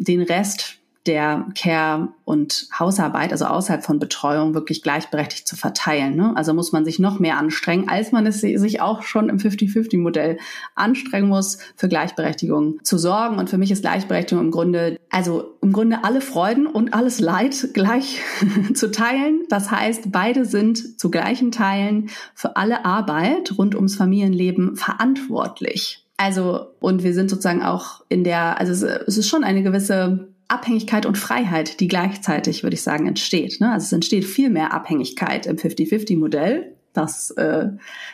[0.00, 6.14] den Rest der Care- und Hausarbeit, also außerhalb von Betreuung, wirklich gleichberechtigt zu verteilen.
[6.14, 6.32] Ne?
[6.36, 10.38] Also muss man sich noch mehr anstrengen, als man es sich auch schon im 50-50-Modell
[10.74, 13.38] anstrengen muss, für Gleichberechtigung zu sorgen.
[13.38, 17.70] Und für mich ist Gleichberechtigung im Grunde, also im Grunde alle Freuden und alles Leid
[17.72, 18.20] gleich
[18.74, 19.44] zu teilen.
[19.48, 26.06] Das heißt, beide sind zu gleichen Teilen für alle Arbeit rund ums Familienleben verantwortlich.
[26.22, 31.06] Also, und wir sind sozusagen auch in der, also es ist schon eine gewisse Abhängigkeit
[31.06, 33.58] und Freiheit, die gleichzeitig, würde ich sagen, entsteht.
[33.58, 33.72] Ne?
[33.72, 36.74] Also es entsteht viel mehr Abhängigkeit im 50-50-Modell.
[36.92, 37.68] Das, äh,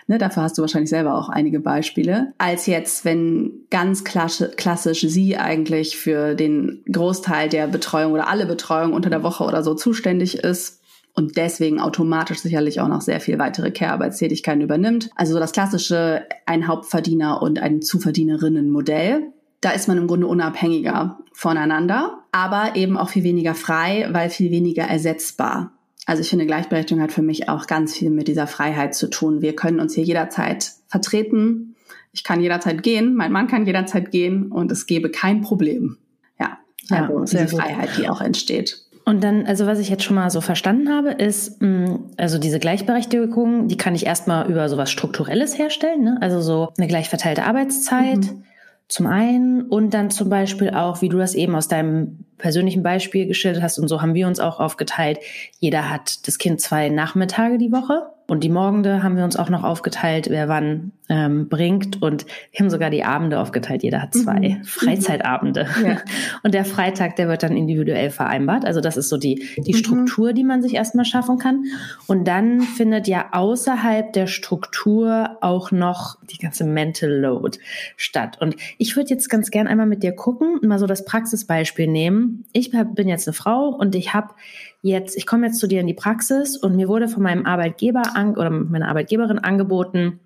[0.07, 5.37] ne, dafür hast du wahrscheinlich selber auch einige Beispiele, als jetzt, wenn ganz klassisch sie
[5.37, 10.45] eigentlich für den Großteil der Betreuung oder alle Betreuung unter der Woche oder so zuständig
[10.45, 10.81] ist
[11.17, 15.09] und deswegen automatisch sicherlich auch noch sehr viel weitere Care-Arbeitstätigkeiten übernimmt.
[15.17, 19.33] Also so das klassische ein Hauptverdiener und ein Zuverdienerinnen-Modell.
[19.63, 24.51] Da ist man im Grunde unabhängiger voneinander, aber eben auch viel weniger frei, weil viel
[24.51, 25.73] weniger ersetzbar.
[26.05, 29.41] Also ich finde, Gleichberechtigung hat für mich auch ganz viel mit dieser Freiheit zu tun.
[29.41, 31.75] Wir können uns hier jederzeit vertreten.
[32.13, 35.97] Ich kann jederzeit gehen, mein Mann kann jederzeit gehen und es gäbe kein Problem.
[36.39, 36.59] Ja,
[36.91, 38.86] also ja, diese Freiheit, die auch entsteht.
[39.09, 42.59] Und dann, also was ich jetzt schon mal so verstanden habe, ist, mm, also diese
[42.59, 46.19] Gleichberechtigung, die kann ich erstmal über sowas Strukturelles herstellen, ne?
[46.21, 48.19] also so eine gleich verteilte Arbeitszeit.
[48.19, 48.43] Mhm
[48.89, 53.27] zum einen und dann zum Beispiel auch, wie du das eben aus deinem persönlichen Beispiel
[53.27, 55.19] geschildert hast und so haben wir uns auch aufgeteilt.
[55.59, 59.51] Jeder hat das Kind zwei Nachmittage die Woche und die Morgende haben wir uns auch
[59.51, 62.03] noch aufgeteilt, wer wann ähm, bringt.
[62.03, 63.85] Und wir haben sogar die Abende aufgeteilt.
[63.85, 64.65] Jeder hat zwei mhm.
[64.65, 65.69] Freizeitabende.
[65.85, 65.99] Ja.
[66.43, 68.65] Und der Freitag, der wird dann individuell vereinbart.
[68.65, 69.77] Also das ist so die, die mhm.
[69.77, 71.67] Struktur, die man sich erstmal schaffen kann.
[72.09, 77.59] Und dann findet ja außerhalb der Struktur auch noch die ganze Mental Load
[77.97, 78.39] statt.
[78.41, 81.87] Und ich würde jetzt ganz gern einmal mit dir gucken und mal so das Praxisbeispiel
[81.87, 82.45] nehmen.
[82.53, 84.35] Ich bin jetzt eine Frau und ich habe
[84.83, 88.15] jetzt, ich komme jetzt zu dir in die Praxis und mir wurde von meinem Arbeitgeber
[88.15, 90.21] an, oder meiner Arbeitgeberin angeboten,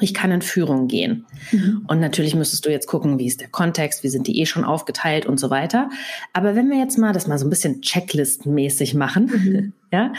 [0.00, 1.26] ich kann in Führung gehen.
[1.52, 1.84] Mhm.
[1.86, 4.64] Und natürlich müsstest du jetzt gucken, wie ist der Kontext, wie sind die eh schon
[4.64, 5.90] aufgeteilt und so weiter.
[6.32, 9.72] Aber wenn wir jetzt mal das mal so ein bisschen checklistenmäßig machen, mhm.
[9.92, 10.12] Ja,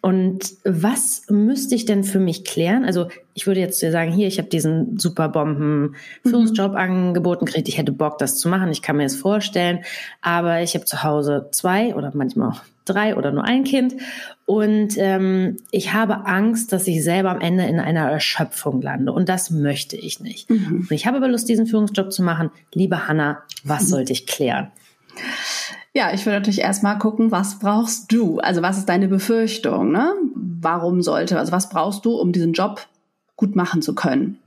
[0.00, 2.84] und was müsste ich denn für mich klären?
[2.84, 6.76] Also ich würde jetzt sagen, hier, ich habe diesen super Bomben Führungsjob mhm.
[6.76, 9.80] angeboten gekriegt, ich hätte Bock, das zu machen, ich kann mir das vorstellen,
[10.20, 13.94] aber ich habe zu Hause zwei oder manchmal auch drei oder nur ein Kind.
[14.44, 19.12] Und ähm, ich habe Angst, dass ich selber am Ende in einer Erschöpfung lande.
[19.12, 20.50] Und das möchte ich nicht.
[20.50, 20.88] Mhm.
[20.88, 22.50] Und ich habe aber Lust, diesen Führungsjob zu machen.
[22.74, 23.86] Liebe Hanna, was mhm.
[23.86, 24.72] sollte ich klären?
[25.94, 28.38] Ja, ich würde natürlich erstmal gucken, was brauchst du?
[28.38, 29.92] Also was ist deine Befürchtung?
[29.92, 30.14] Ne?
[30.34, 32.86] Warum sollte, also was brauchst du, um diesen Job
[33.36, 34.38] gut machen zu können?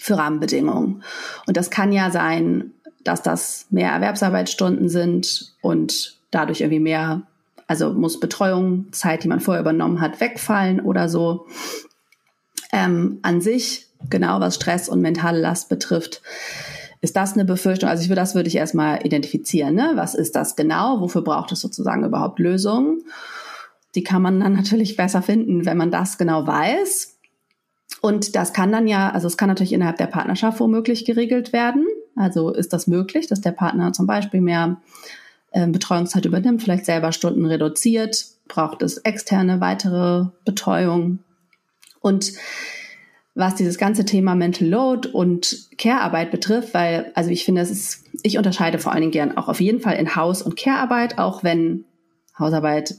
[0.00, 1.02] Für Rahmenbedingungen.
[1.46, 2.72] Und das kann ja sein,
[3.04, 7.22] dass das mehr Erwerbsarbeitsstunden sind und dadurch irgendwie mehr
[7.72, 11.46] also muss Betreuung, Zeit, die man vorher übernommen hat, wegfallen oder so.
[12.70, 16.20] Ähm, an sich, genau was Stress und mentale Last betrifft,
[17.02, 17.90] ist das eine Befürchtung?
[17.90, 19.74] Also ich würde das würde ich erstmal identifizieren.
[19.74, 19.92] Ne?
[19.96, 21.00] Was ist das genau?
[21.00, 23.02] Wofür braucht es sozusagen überhaupt Lösungen?
[23.96, 27.18] Die kann man dann natürlich besser finden, wenn man das genau weiß.
[28.00, 31.86] Und das kann dann ja, also es kann natürlich innerhalb der Partnerschaft womöglich geregelt werden.
[32.14, 34.80] Also ist das möglich, dass der Partner zum Beispiel mehr
[35.50, 41.18] äh, Betreuungszeit übernimmt, vielleicht selber Stunden reduziert, braucht es externe weitere Betreuung.
[42.00, 42.32] Und
[43.34, 48.04] was dieses ganze Thema Mental Load und Care-Arbeit betrifft, weil, also ich finde, es ist,
[48.22, 51.42] ich unterscheide vor allen Dingen gern auch auf jeden Fall in Haus- und Care-Arbeit, auch
[51.42, 51.84] wenn
[52.38, 52.96] Hausarbeit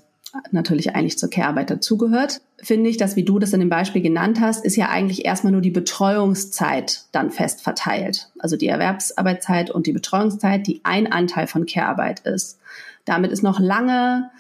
[0.52, 4.40] natürlich eigentlich zur Care-Arbeit dazugehört, finde ich, dass wie du das in dem Beispiel genannt
[4.40, 8.32] hast, ist ja eigentlich erstmal nur die Betreuungszeit dann fest verteilt.
[8.40, 12.60] Also die Erwerbsarbeitszeit und die Betreuungszeit, die ein Anteil von Care-Arbeit ist.
[13.06, 14.32] Damit ist noch lange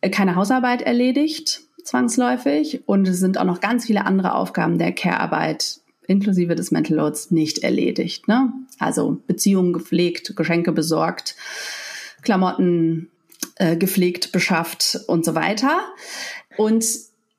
[0.00, 2.82] äh, keine Hausarbeit erledigt, zwangsläufig.
[2.86, 7.30] Und es sind auch noch ganz viele andere Aufgaben der Care-Arbeit inklusive des Mental Loads
[7.30, 8.28] nicht erledigt.
[8.28, 8.52] Ne?
[8.78, 11.36] Also Beziehungen gepflegt, Geschenke besorgt,
[12.22, 13.10] Klamotten
[13.56, 15.80] äh, gepflegt, beschafft und so weiter.
[16.56, 16.84] Und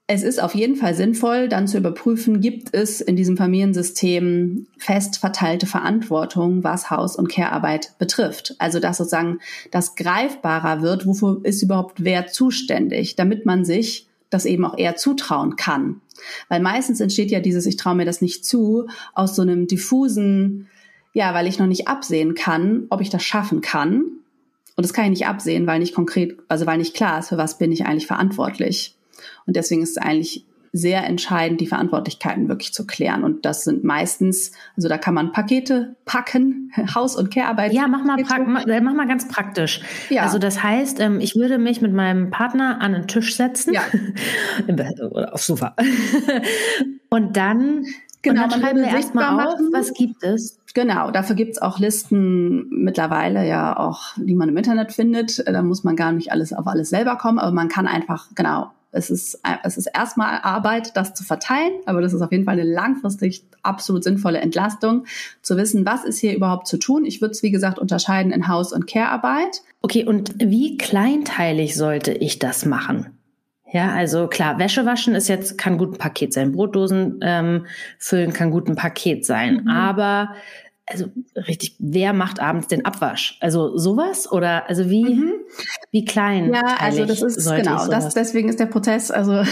[0.09, 5.17] es ist auf jeden Fall sinnvoll, dann zu überprüfen, gibt es in diesem Familiensystem fest
[5.17, 8.55] verteilte Verantwortung, was Haus- und Care-Arbeit betrifft.
[8.57, 14.45] Also dass sozusagen das greifbarer wird, wofür ist überhaupt wer zuständig, damit man sich das
[14.45, 16.01] eben auch eher zutrauen kann.
[16.49, 20.67] Weil meistens entsteht ja dieses, ich traue mir das nicht zu, aus so einem diffusen,
[21.13, 24.03] ja, weil ich noch nicht absehen kann, ob ich das schaffen kann.
[24.75, 27.37] Und das kann ich nicht absehen, weil nicht konkret, also weil nicht klar ist, für
[27.37, 28.95] was bin ich eigentlich verantwortlich.
[29.45, 30.45] Und deswegen ist es eigentlich
[30.77, 33.23] sehr entscheidend, die Verantwortlichkeiten wirklich zu klären.
[33.23, 37.73] Und das sind meistens, also da kann man Pakete packen, Haus- und Care-Arbeit.
[37.73, 39.81] Ja, mach mal, mach, äh, mach mal ganz praktisch.
[40.09, 40.23] Ja.
[40.23, 43.73] Also das heißt, ähm, ich würde mich mit meinem Partner an den Tisch setzen.
[43.73, 43.81] Ja.
[45.11, 45.75] Oder aufs Sofa.
[47.09, 47.85] und dann
[48.23, 50.59] Genau, und dann schreiben wir erstmal auf, was gibt es?
[50.73, 55.47] Genau, dafür gibt's auch Listen mittlerweile ja auch, die man im Internet findet.
[55.47, 58.71] Da muss man gar nicht alles auf alles selber kommen, aber man kann einfach, genau,
[58.91, 62.59] es ist, es ist erstmal Arbeit, das zu verteilen, aber das ist auf jeden Fall
[62.59, 65.05] eine langfristig absolut sinnvolle Entlastung,
[65.41, 67.05] zu wissen, was ist hier überhaupt zu tun.
[67.05, 69.61] Ich würde es, wie gesagt, unterscheiden in Haus- und Care-Arbeit.
[69.81, 73.17] Okay, und wie kleinteilig sollte ich das machen?
[73.71, 76.53] Ja, also klar, Wäsche waschen ist jetzt, kann gut ein Paket sein.
[76.53, 77.65] Brotdosen ähm,
[77.99, 79.63] füllen kann gut ein Paket sein.
[79.63, 79.67] Mhm.
[79.67, 80.29] Aber
[80.89, 83.37] also richtig, wer macht abends den Abwasch?
[83.41, 85.33] Also sowas oder also wie mhm.
[85.91, 86.53] wie klein?
[86.53, 87.87] Ja, also das ist genau.
[87.87, 89.43] Das deswegen ist der Prozess also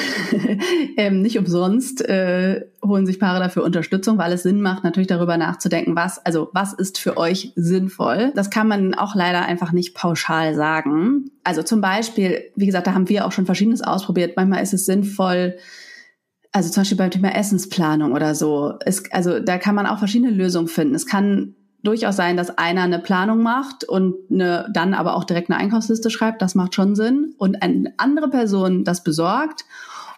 [0.98, 5.36] ähm, nicht umsonst äh, holen sich Paare dafür Unterstützung, weil es Sinn macht, natürlich darüber
[5.36, 8.32] nachzudenken, was also was ist für euch sinnvoll.
[8.34, 11.32] Das kann man auch leider einfach nicht pauschal sagen.
[11.44, 14.38] Also zum Beispiel, wie gesagt, da haben wir auch schon Verschiedenes ausprobiert.
[14.38, 15.58] Manchmal ist es sinnvoll
[16.56, 18.76] also zum Beispiel beim Thema Essensplanung oder so.
[18.86, 20.96] Es, also da kann man auch verschiedene Lösungen finden.
[20.96, 25.50] Es kann durchaus sein, dass einer eine Planung macht und eine, dann aber auch direkt
[25.50, 26.42] eine Einkaufsliste schreibt.
[26.42, 27.36] Das macht schon Sinn.
[27.38, 29.66] Und eine andere Person das besorgt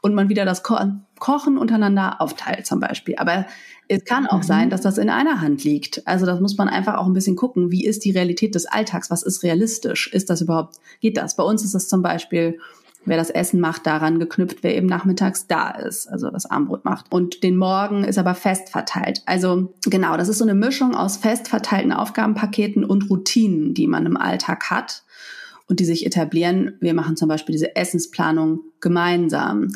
[0.04, 0.78] und man wieder das Ko
[1.17, 3.15] Kochen untereinander aufteilt zum Beispiel.
[3.17, 3.47] Aber
[3.88, 4.43] es kann auch mhm.
[4.43, 6.06] sein, dass das in einer Hand liegt.
[6.06, 7.71] Also das muss man einfach auch ein bisschen gucken.
[7.71, 9.10] Wie ist die Realität des Alltags?
[9.10, 10.13] Was ist realistisch?
[10.13, 11.36] Ist das überhaupt, geht das?
[11.36, 12.60] Bei uns ist es zum Beispiel
[13.08, 17.12] wer das Essen macht, daran geknüpft, wer eben nachmittags da ist, also das Armbrot macht.
[17.12, 19.22] Und den Morgen ist aber fest verteilt.
[19.26, 24.06] Also genau, das ist so eine Mischung aus fest verteilten Aufgabenpaketen und Routinen, die man
[24.06, 25.04] im Alltag hat
[25.67, 26.78] und die sich etablieren.
[26.80, 29.70] Wir machen zum Beispiel diese Essensplanung gemeinsam.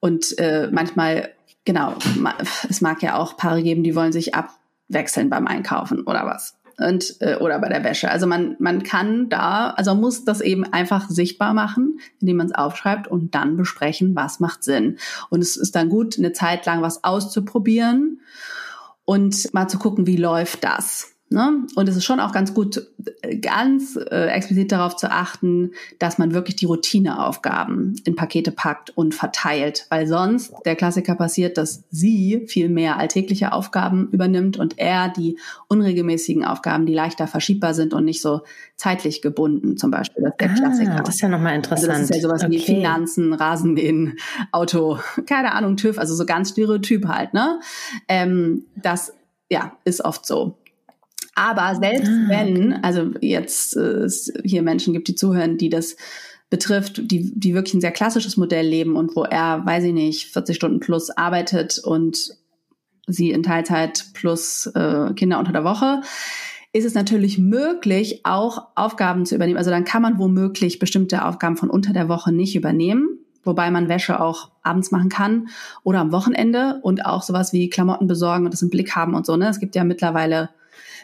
[0.00, 1.30] Und äh, manchmal,
[1.64, 1.94] genau,
[2.68, 7.16] es mag ja auch Paare geben, die wollen sich abwechseln beim Einkaufen oder was und
[7.20, 8.10] äh, oder bei der Wäsche.
[8.10, 12.54] Also man man kann da, also muss das eben einfach sichtbar machen, indem man es
[12.54, 14.98] aufschreibt und dann besprechen, was macht Sinn.
[15.30, 18.20] Und es ist dann gut, eine Zeit lang was auszuprobieren
[19.04, 21.11] und mal zu gucken, wie läuft das.
[21.32, 21.66] Ne?
[21.74, 22.86] Und es ist schon auch ganz gut,
[23.40, 29.14] ganz äh, explizit darauf zu achten, dass man wirklich die Routineaufgaben in Pakete packt und
[29.14, 35.08] verteilt, weil sonst der Klassiker passiert, dass sie viel mehr alltägliche Aufgaben übernimmt und er
[35.08, 38.42] die unregelmäßigen Aufgaben, die leichter verschiebbar sind und nicht so
[38.76, 40.24] zeitlich gebunden, zum Beispiel.
[40.24, 41.02] Das ist der ah, Klassiker.
[41.04, 41.90] Das ist ja nochmal interessant.
[41.90, 42.52] Also das ist ja sowas okay.
[42.52, 44.18] wie Finanzen, Rasenmähen,
[44.50, 47.60] Auto, keine Ahnung, TÜV, also so ganz Stereotyp halt, ne?
[48.08, 49.12] Ähm, das
[49.52, 50.56] ja, ist oft so.
[51.34, 55.96] Aber selbst ah, wenn, also jetzt äh, es hier Menschen gibt, die zuhören, die das
[56.50, 60.32] betrifft, die, die wirklich ein sehr klassisches Modell leben und wo er, weiß ich nicht,
[60.32, 62.36] 40 Stunden plus arbeitet und
[63.06, 66.02] sie in Teilzeit plus äh, Kinder unter der Woche,
[66.74, 69.58] ist es natürlich möglich, auch Aufgaben zu übernehmen.
[69.58, 73.88] Also dann kann man womöglich bestimmte Aufgaben von unter der Woche nicht übernehmen, wobei man
[73.88, 75.48] Wäsche auch abends machen kann
[75.82, 79.26] oder am Wochenende und auch sowas wie Klamotten besorgen und das im Blick haben und
[79.26, 79.36] so.
[79.36, 79.48] Ne?
[79.48, 80.50] Es gibt ja mittlerweile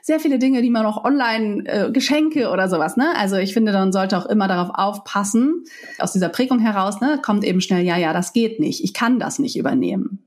[0.03, 3.15] sehr viele Dinge, die man auch online, äh, Geschenke oder sowas, ne?
[3.17, 5.65] Also ich finde, man sollte auch immer darauf aufpassen,
[5.99, 9.19] aus dieser Prägung heraus, ne, kommt eben schnell, ja, ja, das geht nicht, ich kann
[9.19, 10.25] das nicht übernehmen.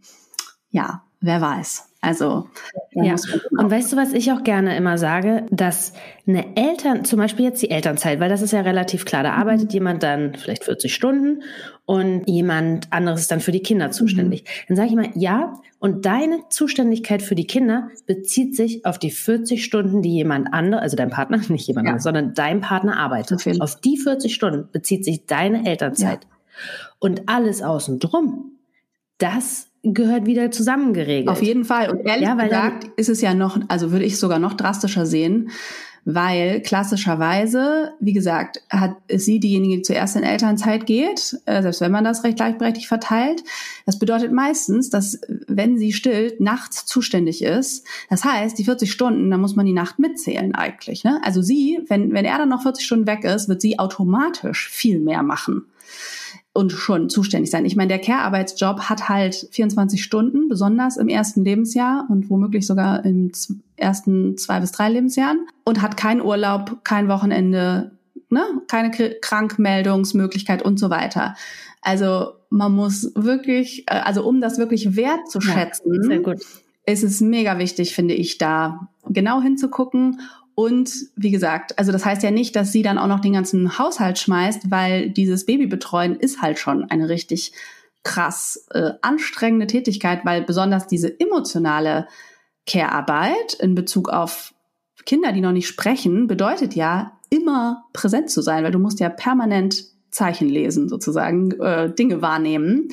[0.70, 1.91] Ja, wer weiß.
[2.04, 2.50] Also
[2.94, 3.16] ja.
[3.52, 5.94] Und weißt du, was ich auch gerne immer sage, dass
[6.28, 9.68] eine Eltern, zum Beispiel jetzt die Elternzeit, weil das ist ja relativ klar, da arbeitet
[9.68, 9.74] mhm.
[9.74, 11.44] jemand dann vielleicht 40 Stunden
[11.86, 14.44] und jemand anderes ist dann für die Kinder zuständig.
[14.44, 14.48] Mhm.
[14.70, 19.12] Dann sage ich immer, ja, und deine Zuständigkeit für die Kinder bezieht sich auf die
[19.12, 21.92] 40 Stunden, die jemand anderes, also dein Partner, nicht jemand ja.
[21.92, 23.62] anderes, sondern dein Partner arbeitet.
[23.62, 26.24] Auf die 40 Stunden bezieht sich deine Elternzeit.
[26.24, 26.30] Ja.
[26.98, 28.58] Und alles außen drum,
[29.18, 31.30] das gehört wieder zusammengeregelt.
[31.30, 31.90] Auf jeden Fall.
[31.90, 35.50] Und ehrlich ja, gesagt ist es ja noch, also würde ich sogar noch drastischer sehen,
[36.04, 41.92] weil klassischerweise, wie gesagt, hat sie diejenige, die zuerst in Elternzeit geht, äh, selbst wenn
[41.92, 43.44] man das recht gleichberechtigt verteilt.
[43.86, 47.86] Das bedeutet meistens, dass wenn sie stillt, nachts zuständig ist.
[48.10, 51.04] Das heißt, die 40 Stunden, da muss man die Nacht mitzählen eigentlich.
[51.04, 51.22] Ne?
[51.24, 55.00] Also sie, wenn, wenn er dann noch 40 Stunden weg ist, wird sie automatisch viel
[55.00, 55.66] mehr machen
[56.54, 57.66] und schon zuständig sein.
[57.66, 63.06] Ich meine, der Care-Arbeitsjob hat halt 24 Stunden, besonders im ersten Lebensjahr und womöglich sogar
[63.06, 63.32] in
[63.78, 67.92] ersten zwei bis drei Lebensjahren und hat keinen Urlaub, kein Wochenende,
[68.30, 71.36] ne, keine Krankmeldungsmöglichkeit und so weiter.
[71.82, 76.34] Also man muss wirklich, äh, also um das wirklich wertzuschätzen, ja,
[76.86, 80.20] ist es mega wichtig, finde ich, da genau hinzugucken
[80.62, 83.80] und wie gesagt, also das heißt ja nicht, dass sie dann auch noch den ganzen
[83.80, 87.54] Haushalt schmeißt, weil dieses Babybetreuen ist halt schon eine richtig
[88.04, 92.08] krass äh, anstrengende Tätigkeit, weil besonders diese emotionale
[92.68, 94.54] Care-Arbeit in Bezug auf
[95.06, 99.10] Kinder, die noch nicht sprechen, bedeutet ja immer präsent zu sein, weil du musst ja
[99.10, 102.90] permanent Zeichen lesen, sozusagen, äh, Dinge wahrnehmen.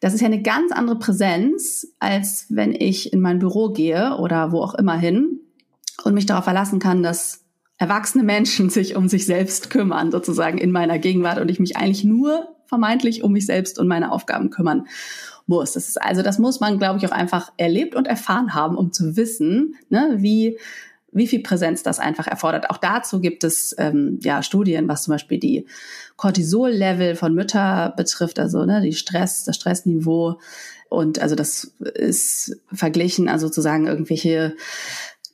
[0.00, 4.50] Das ist ja eine ganz andere Präsenz, als wenn ich in mein Büro gehe oder
[4.50, 5.35] wo auch immer hin
[6.04, 7.44] und mich darauf verlassen kann, dass
[7.78, 12.04] erwachsene Menschen sich um sich selbst kümmern, sozusagen in meiner Gegenwart und ich mich eigentlich
[12.04, 14.86] nur vermeintlich um mich selbst und meine Aufgaben kümmern
[15.46, 15.72] muss.
[15.72, 18.92] Das ist also, das muss man, glaube ich, auch einfach erlebt und erfahren haben, um
[18.92, 20.58] zu wissen, ne, wie
[21.16, 22.68] wie viel Präsenz das einfach erfordert.
[22.68, 25.66] Auch dazu gibt es ähm, ja Studien, was zum Beispiel die
[26.16, 30.38] Cortisol-Level von Mütter betrifft, also ne, die Stress, das Stressniveau.
[30.90, 34.56] Und also das ist verglichen, also sozusagen irgendwelche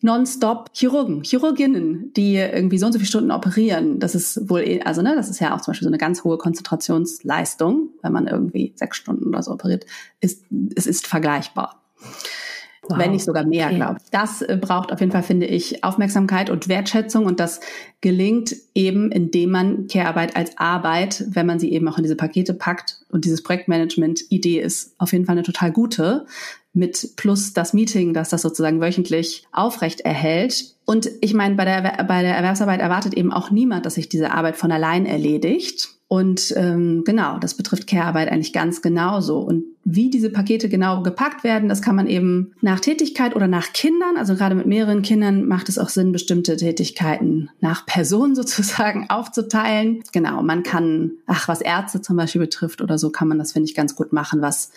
[0.02, 3.98] nonstop Chirurgen, Chirurginnen, die irgendwie so und so viele Stunden operieren.
[4.00, 6.24] Das ist wohl, eh, also ne, das ist ja auch zum Beispiel so eine ganz
[6.24, 9.86] hohe Konzentrationsleistung, wenn man irgendwie sechs Stunden oder so operiert,
[10.20, 10.44] ist,
[10.74, 11.82] es ist vergleichbar.
[12.88, 12.98] Wow.
[12.98, 13.76] Wenn nicht sogar mehr, okay.
[13.76, 14.10] glaube ich.
[14.10, 17.60] Das äh, braucht auf jeden Fall, finde ich, Aufmerksamkeit und Wertschätzung und das
[18.00, 22.54] gelingt eben, indem man Care-Arbeit als Arbeit, wenn man sie eben auch in diese Pakete
[22.54, 26.26] packt und dieses Projektmanagement-Idee ist auf jeden Fall eine total gute,
[26.74, 30.74] mit plus das Meeting, das das sozusagen wöchentlich aufrecht erhält.
[30.84, 34.32] Und ich meine, bei der, bei der Erwerbsarbeit erwartet eben auch niemand, dass sich diese
[34.32, 35.90] Arbeit von allein erledigt.
[36.08, 39.38] Und ähm, genau, das betrifft Care-Arbeit eigentlich ganz genauso.
[39.38, 43.72] Und wie diese Pakete genau gepackt werden, das kann man eben nach Tätigkeit oder nach
[43.72, 49.08] Kindern, also gerade mit mehreren Kindern macht es auch Sinn, bestimmte Tätigkeiten nach Person sozusagen
[49.08, 50.02] aufzuteilen.
[50.12, 53.70] Genau, man kann, ach, was Ärzte zum Beispiel betrifft oder so, kann man das, finde
[53.70, 54.70] ich, ganz gut machen, was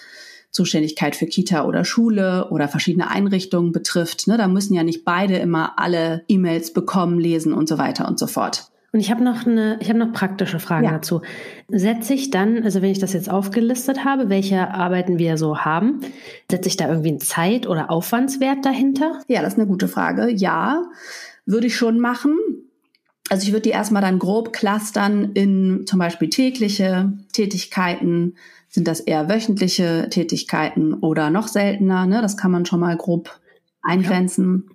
[0.56, 4.28] Zuständigkeit für Kita oder Schule oder verschiedene Einrichtungen betrifft.
[4.28, 8.18] Ne, da müssen ja nicht beide immer alle E-Mails bekommen, lesen und so weiter und
[8.18, 8.72] so fort.
[8.93, 10.91] Und ich habe noch eine, ich habe noch praktische Fragen ja.
[10.91, 11.22] dazu.
[11.68, 15.99] Setze ich dann, also wenn ich das jetzt aufgelistet habe, welche Arbeiten wir so haben,
[16.49, 19.20] setze ich da irgendwie einen Zeit- oder Aufwandswert dahinter?
[19.28, 20.32] Ja, das ist eine gute Frage.
[20.32, 20.84] Ja,
[21.45, 22.38] würde ich schon machen.
[23.30, 28.36] Also ich würde die erstmal dann grob clustern in zum Beispiel tägliche Tätigkeiten,
[28.76, 32.05] sind das eher wöchentliche Tätigkeiten oder noch seltener?
[32.05, 32.21] Ne?
[32.21, 33.39] Das kann man schon mal grob
[33.82, 34.65] eingrenzen.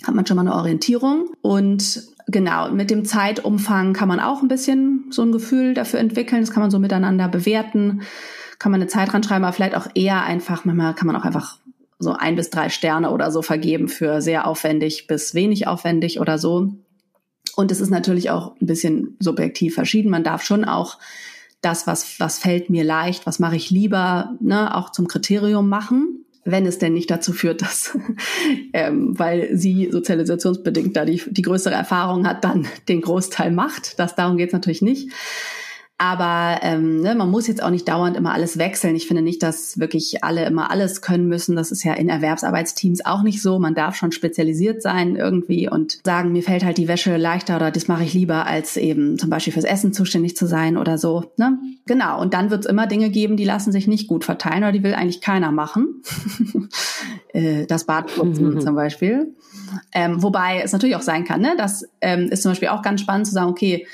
[0.00, 0.08] Ja.
[0.08, 1.30] Hat man schon mal eine Orientierung.
[1.40, 6.42] Und genau, mit dem Zeitumfang kann man auch ein bisschen so ein Gefühl dafür entwickeln.
[6.42, 8.02] Das kann man so miteinander bewerten.
[8.58, 11.24] Kann man eine Zeit dran schreiben, aber vielleicht auch eher einfach, manchmal kann man auch
[11.24, 11.56] einfach
[11.98, 16.36] so ein bis drei Sterne oder so vergeben für sehr aufwendig bis wenig aufwendig oder
[16.36, 16.74] so.
[17.56, 20.10] Und es ist natürlich auch ein bisschen subjektiv verschieden.
[20.10, 20.98] Man darf schon auch
[21.60, 26.24] das, was, was fällt mir leicht, was mache ich lieber, ne, auch zum Kriterium machen,
[26.44, 27.96] wenn es denn nicht dazu führt, dass,
[28.72, 33.98] ähm, weil sie sozialisationsbedingt da die, die größere Erfahrung hat, dann den Großteil macht.
[33.98, 35.10] Das darum geht es natürlich nicht.
[36.00, 38.94] Aber ähm, ne, man muss jetzt auch nicht dauernd immer alles wechseln.
[38.94, 41.56] Ich finde nicht, dass wirklich alle immer alles können müssen.
[41.56, 43.58] Das ist ja in Erwerbsarbeitsteams auch nicht so.
[43.58, 47.72] Man darf schon spezialisiert sein irgendwie und sagen, mir fällt halt die Wäsche leichter oder
[47.72, 51.32] das mache ich lieber, als eben zum Beispiel fürs Essen zuständig zu sein oder so.
[51.36, 51.58] Ne?
[51.86, 52.20] Genau.
[52.20, 54.84] Und dann wird es immer Dinge geben, die lassen sich nicht gut verteilen oder die
[54.84, 56.02] will eigentlich keiner machen.
[57.34, 58.60] Äh, das Badputzen mhm.
[58.60, 59.34] zum Beispiel.
[59.92, 61.54] Ähm, wobei es natürlich auch sein kann, ne?
[61.58, 63.86] das ähm, ist zum Beispiel auch ganz spannend zu sagen, okay,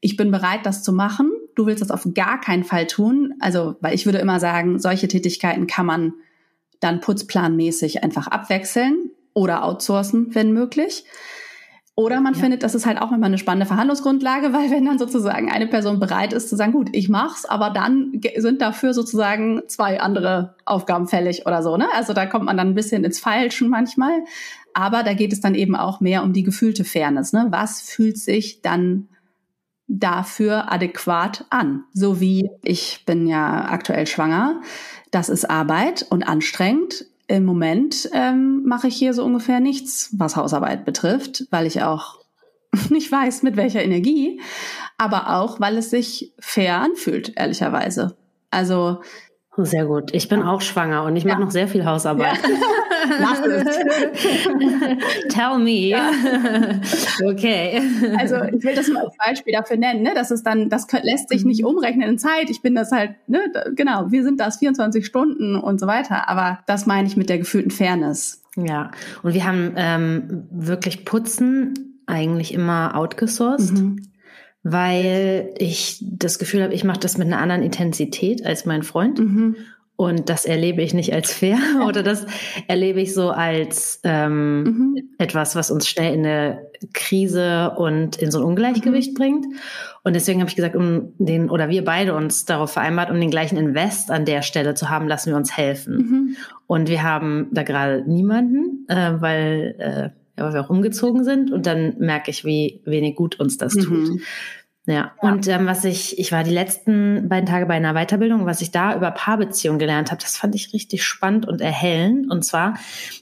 [0.00, 1.30] ich bin bereit, das zu machen
[1.60, 3.34] du willst das auf gar keinen Fall tun.
[3.40, 6.14] Also, weil ich würde immer sagen, solche Tätigkeiten kann man
[6.80, 11.04] dann putzplanmäßig einfach abwechseln oder outsourcen, wenn möglich.
[11.96, 12.40] Oder man ja.
[12.40, 16.00] findet, das ist halt auch immer eine spannende Verhandlungsgrundlage, weil wenn dann sozusagen eine Person
[16.00, 21.08] bereit ist zu sagen, gut, ich mach's, aber dann sind dafür sozusagen zwei andere Aufgaben
[21.08, 21.88] fällig oder so, ne?
[21.94, 24.24] Also da kommt man dann ein bisschen ins Falschen manchmal.
[24.72, 27.48] Aber da geht es dann eben auch mehr um die gefühlte Fairness, ne?
[27.50, 29.09] Was fühlt sich dann
[29.90, 31.84] dafür adäquat an.
[31.92, 34.62] So wie ich bin ja aktuell schwanger.
[35.10, 37.06] Das ist Arbeit und anstrengend.
[37.26, 42.20] Im Moment ähm, mache ich hier so ungefähr nichts, was Hausarbeit betrifft, weil ich auch
[42.90, 44.40] nicht weiß, mit welcher Energie,
[44.96, 48.16] aber auch, weil es sich fair anfühlt, ehrlicherweise.
[48.50, 49.00] Also
[49.56, 50.14] sehr gut.
[50.14, 52.38] Ich bin auch schwanger und ich mache noch sehr viel Hausarbeit.
[52.42, 52.48] Ja.
[55.28, 55.88] Tell me.
[55.88, 56.10] Ja.
[57.24, 57.80] okay.
[58.18, 60.12] Also ich will das mal als Beispiel dafür nennen, ne?
[60.14, 61.68] Das ist dann, das lässt sich nicht mhm.
[61.68, 62.50] umrechnen in Zeit.
[62.50, 63.40] Ich bin das halt, ne,
[63.74, 66.28] genau, wir sind das 24 Stunden und so weiter.
[66.28, 68.42] Aber das meine ich mit der gefühlten Fairness.
[68.56, 68.90] Ja,
[69.22, 73.72] und wir haben ähm, wirklich Putzen eigentlich immer outgesourced.
[73.72, 74.09] Mhm
[74.62, 79.18] weil ich das Gefühl habe, ich mache das mit einer anderen Intensität als mein Freund.
[79.18, 79.56] Mhm.
[79.96, 82.24] Und das erlebe ich nicht als fair oder das
[82.68, 84.96] erlebe ich so als ähm, mhm.
[85.18, 89.14] etwas, was uns schnell in eine Krise und in so ein Ungleichgewicht mhm.
[89.14, 89.46] bringt.
[90.02, 93.30] Und deswegen habe ich gesagt, um den oder wir beide uns darauf vereinbart, um den
[93.30, 95.96] gleichen Invest an der Stelle zu haben, lassen wir uns helfen.
[95.96, 96.36] Mhm.
[96.66, 101.66] Und wir haben da gerade niemanden, äh, weil äh, weil wir auch umgezogen sind und
[101.66, 103.82] dann merke ich, wie wenig gut uns das mhm.
[103.82, 104.20] tut.
[104.86, 104.94] Ja.
[104.94, 105.12] ja.
[105.20, 108.70] Und ähm, was ich, ich war die letzten beiden Tage bei einer Weiterbildung, was ich
[108.70, 112.30] da über Paarbeziehungen gelernt habe, das fand ich richtig spannend und erhellend.
[112.30, 112.74] Und zwar,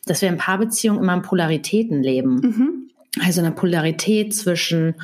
[0.07, 2.35] dass wir in Paarbeziehungen immer in Polaritäten leben.
[2.37, 2.91] Mhm.
[3.25, 4.95] Also eine Polarität zwischen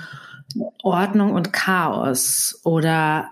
[0.82, 3.28] Ordnung und Chaos oder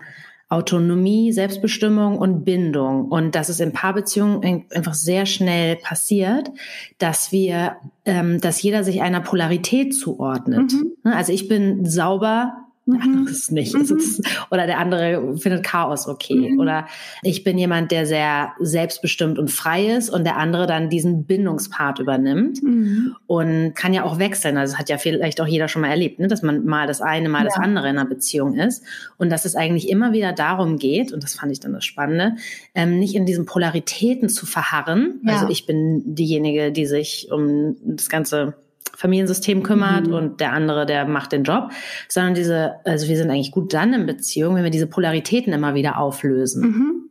[0.53, 3.09] Autonomie, Selbstbestimmung und Bindung.
[3.09, 6.51] Und dass es in Paarbeziehungen einfach sehr schnell passiert,
[6.97, 10.71] dass wir, ähm, dass jeder sich einer Polarität zuordnet.
[10.71, 10.93] Mhm.
[11.03, 13.25] Ne, also ich bin sauber, mhm.
[13.25, 13.73] das ist nicht.
[13.73, 13.81] Mhm.
[13.81, 14.21] Ist,
[14.51, 16.51] oder der andere findet Chaos okay.
[16.51, 16.59] Mhm.
[16.59, 16.87] Oder
[17.21, 21.99] ich bin jemand, der sehr selbstbestimmt und frei ist und der andere dann diesen Bindungspart
[21.99, 23.15] übernimmt mhm.
[23.27, 24.57] und kann ja auch wechseln.
[24.57, 26.27] Also das hat ja vielleicht auch jeder schon mal erlebt, ne?
[26.27, 27.45] dass man mal das eine, mal ja.
[27.45, 28.83] das andere in einer Beziehung ist.
[29.17, 32.35] Und dass es eigentlich immer wieder darum geht, und das fand ich dann das Spannende,
[32.75, 35.21] ähm, nicht in diesen Polaritäten zu verharren.
[35.23, 35.33] Ja.
[35.33, 38.55] Also ich bin diejenige, die sich um das ganze
[38.95, 40.13] Familiensystem kümmert mhm.
[40.13, 41.71] und der andere, der macht den Job,
[42.07, 45.73] sondern diese, also wir sind eigentlich gut dann in Beziehung, wenn wir diese Polaritäten immer
[45.73, 46.61] wieder auflösen.
[46.61, 47.09] Mhm.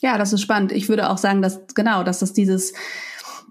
[0.00, 0.72] Ja, das ist spannend.
[0.72, 2.72] Ich würde auch sagen, dass genau, dass das dieses,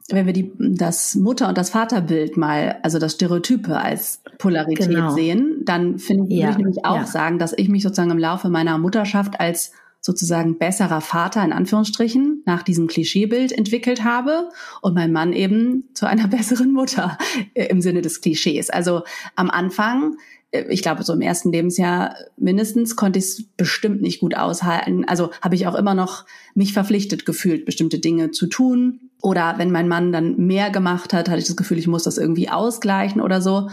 [0.10, 5.12] wenn wir die, das Mutter- und das Vaterbild mal, also das Stereotype als Polarität genau.
[5.12, 6.48] sehen, dann finde ja.
[6.48, 7.06] würde ich nämlich auch ja.
[7.06, 12.44] sagen, dass ich mich sozusagen im Laufe meiner Mutterschaft als sozusagen besserer Vater in Anführungsstrichen
[12.46, 14.50] nach diesem Klischeebild entwickelt habe
[14.82, 17.18] und mein Mann eben zu einer besseren Mutter
[17.54, 18.70] äh, im Sinne des Klischees.
[18.70, 19.04] Also
[19.36, 20.16] am Anfang
[20.52, 25.06] äh, ich glaube, so im ersten Lebensjahr mindestens konnte ich es bestimmt nicht gut aushalten.
[25.06, 26.26] Also habe ich auch immer noch
[26.56, 29.12] mich verpflichtet gefühlt, bestimmte Dinge zu tun.
[29.22, 32.18] Oder wenn mein Mann dann mehr gemacht hat, hatte ich das Gefühl, ich muss das
[32.18, 33.70] irgendwie ausgleichen oder so.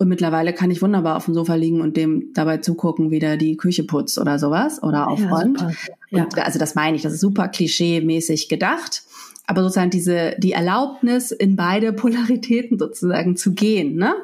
[0.00, 3.36] Und mittlerweile kann ich wunderbar auf dem Sofa liegen und dem dabei zugucken, wie der
[3.36, 5.60] die Küche putzt oder sowas oder aufräumt.
[6.10, 6.44] Ja, ja.
[6.44, 9.02] also das meine ich, das ist super klischee-mäßig gedacht.
[9.48, 14.14] Aber sozusagen diese, die Erlaubnis, in beide Polaritäten sozusagen zu gehen, ne?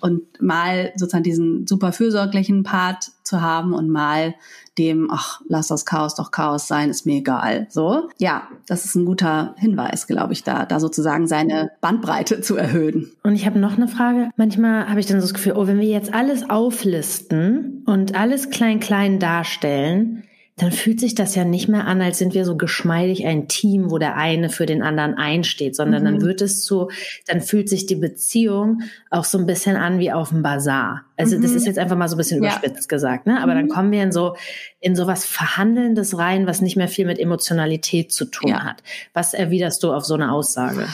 [0.00, 4.34] Und mal sozusagen diesen super fürsorglichen Part zu haben und mal
[4.78, 7.66] dem, ach, lass das Chaos doch Chaos sein, ist mir egal.
[7.70, 12.56] So, ja, das ist ein guter Hinweis, glaube ich, da, da sozusagen seine Bandbreite zu
[12.56, 13.12] erhöhen.
[13.22, 14.30] Und ich habe noch eine Frage.
[14.36, 18.48] Manchmal habe ich dann so das Gefühl, oh, wenn wir jetzt alles auflisten und alles
[18.48, 20.24] klein klein darstellen,
[20.60, 23.90] dann fühlt sich das ja nicht mehr an, als sind wir so geschmeidig ein Team,
[23.90, 26.06] wo der eine für den anderen einsteht, sondern mhm.
[26.06, 26.90] dann wird es so,
[27.26, 31.06] dann fühlt sich die Beziehung auch so ein bisschen an wie auf dem Bazar.
[31.16, 31.42] Also mhm.
[31.42, 32.50] das ist jetzt einfach mal so ein bisschen ja.
[32.50, 33.42] überspitzt gesagt, ne?
[33.42, 33.58] Aber mhm.
[33.58, 34.36] dann kommen wir in so
[34.80, 38.64] in so was Verhandelndes rein, was nicht mehr viel mit Emotionalität zu tun ja.
[38.64, 38.82] hat.
[39.14, 40.88] Was erwiderst du auf so eine Aussage?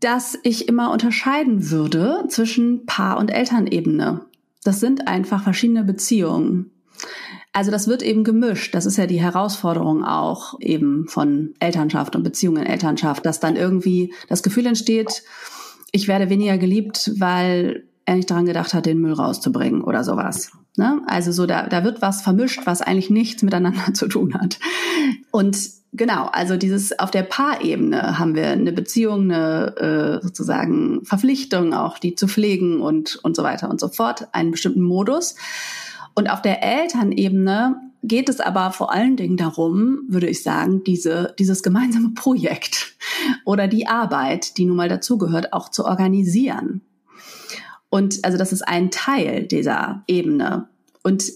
[0.00, 4.22] Dass ich immer unterscheiden würde zwischen Paar- und Elternebene.
[4.64, 6.70] Das sind einfach verschiedene Beziehungen.
[7.52, 8.74] Also das wird eben gemischt.
[8.74, 13.56] Das ist ja die Herausforderung auch eben von Elternschaft und Beziehungen in Elternschaft, dass dann
[13.56, 15.24] irgendwie das Gefühl entsteht,
[15.92, 20.52] ich werde weniger geliebt, weil er nicht daran gedacht hat, den Müll rauszubringen oder sowas.
[20.76, 21.02] Ne?
[21.06, 24.58] Also so, da, da wird was vermischt, was eigentlich nichts miteinander zu tun hat.
[25.32, 25.58] Und
[25.92, 31.98] genau, also dieses auf der Paarebene haben wir eine Beziehung, eine äh, sozusagen Verpflichtung auch,
[31.98, 35.34] die zu pflegen und, und so weiter und so fort, einen bestimmten Modus.
[36.14, 41.34] Und auf der Elternebene geht es aber vor allen Dingen darum, würde ich sagen, diese,
[41.38, 42.94] dieses gemeinsame Projekt
[43.44, 46.82] oder die Arbeit, die nun mal dazugehört, auch zu organisieren.
[47.90, 50.68] Und also das ist ein Teil dieser Ebene.
[51.02, 51.30] Und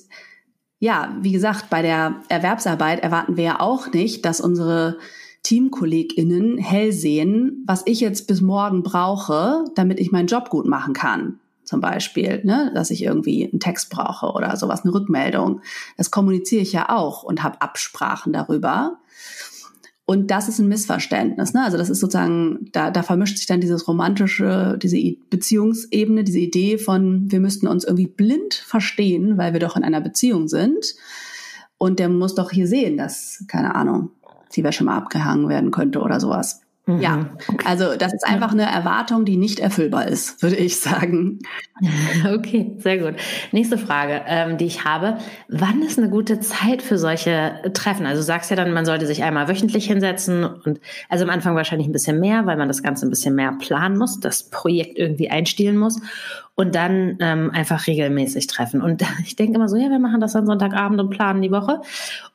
[0.78, 4.98] ja, wie gesagt, bei der Erwerbsarbeit erwarten wir ja auch nicht, dass unsere
[5.42, 10.94] TeamkollegInnen hell sehen, was ich jetzt bis morgen brauche, damit ich meinen Job gut machen
[10.94, 11.40] kann.
[11.64, 15.60] Zum Beispiel, ne, dass ich irgendwie einen Text brauche oder sowas, eine Rückmeldung.
[15.96, 18.98] Das kommuniziere ich ja auch und habe Absprachen darüber.
[20.06, 21.54] Und das ist ein Missverständnis.
[21.54, 21.64] Ne?
[21.64, 24.98] Also das ist sozusagen, da, da vermischt sich dann dieses romantische, diese
[25.30, 30.02] Beziehungsebene, diese Idee von, wir müssten uns irgendwie blind verstehen, weil wir doch in einer
[30.02, 30.94] Beziehung sind.
[31.78, 34.10] Und der muss doch hier sehen, dass, keine Ahnung,
[34.54, 36.60] die Wäsche mal abgehangen werden könnte oder sowas.
[36.86, 37.00] Mhm.
[37.00, 37.30] Ja,
[37.64, 41.38] also das ist einfach eine Erwartung, die nicht erfüllbar ist, würde ich sagen.
[42.24, 43.14] Okay, sehr gut.
[43.52, 45.18] Nächste Frage, ähm, die ich habe.
[45.48, 48.06] Wann ist eine gute Zeit für solche Treffen?
[48.06, 51.56] Also du sagst ja dann, man sollte sich einmal wöchentlich hinsetzen und also am Anfang
[51.56, 54.98] wahrscheinlich ein bisschen mehr, weil man das Ganze ein bisschen mehr planen muss, das Projekt
[54.98, 56.00] irgendwie einstielen muss
[56.56, 58.80] und dann ähm, einfach regelmäßig treffen.
[58.80, 61.80] Und ich denke immer so, ja, wir machen das dann Sonntagabend und planen die Woche.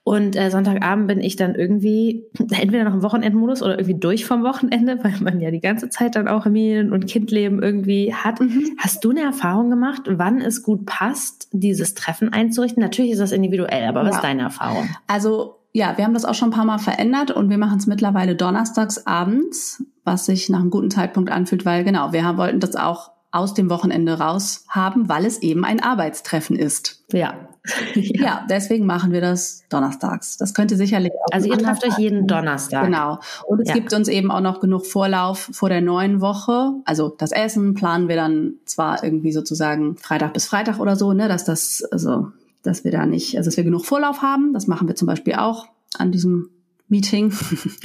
[0.03, 4.43] Und äh, Sonntagabend bin ich dann irgendwie entweder noch im Wochenendmodus oder irgendwie durch vom
[4.43, 8.41] Wochenende, weil man ja die ganze Zeit dann auch Familien- und Kindleben irgendwie hat.
[8.41, 8.75] Mhm.
[8.77, 12.81] Hast du eine Erfahrung gemacht, wann es gut passt, dieses Treffen einzurichten?
[12.81, 14.15] Natürlich ist das individuell, aber was ja.
[14.15, 14.89] ist deine Erfahrung?
[15.07, 17.85] Also ja, wir haben das auch schon ein paar Mal verändert und wir machen es
[17.87, 22.59] mittlerweile donnerstags abends, was sich nach einem guten Zeitpunkt anfühlt, weil genau, wir haben, wollten
[22.59, 27.03] das auch aus dem Wochenende raus haben, weil es eben ein Arbeitstreffen ist.
[27.11, 27.19] Ja.
[27.19, 27.49] ja.
[27.95, 30.37] ja, deswegen machen wir das donnerstags.
[30.37, 31.31] Das könnte sicherlich auch.
[31.31, 32.85] Also ihr trefft euch jeden Donnerstag.
[32.85, 33.19] Genau.
[33.45, 33.75] Und es ja.
[33.75, 36.73] gibt uns eben auch noch genug Vorlauf vor der neuen Woche.
[36.85, 41.27] Also das Essen planen wir dann zwar irgendwie sozusagen Freitag bis Freitag oder so, ne,
[41.27, 42.31] dass das, also,
[42.63, 44.53] dass wir da nicht, also dass wir genug Vorlauf haben.
[44.53, 45.67] Das machen wir zum Beispiel auch
[45.97, 46.49] an diesem
[46.89, 47.33] Meeting.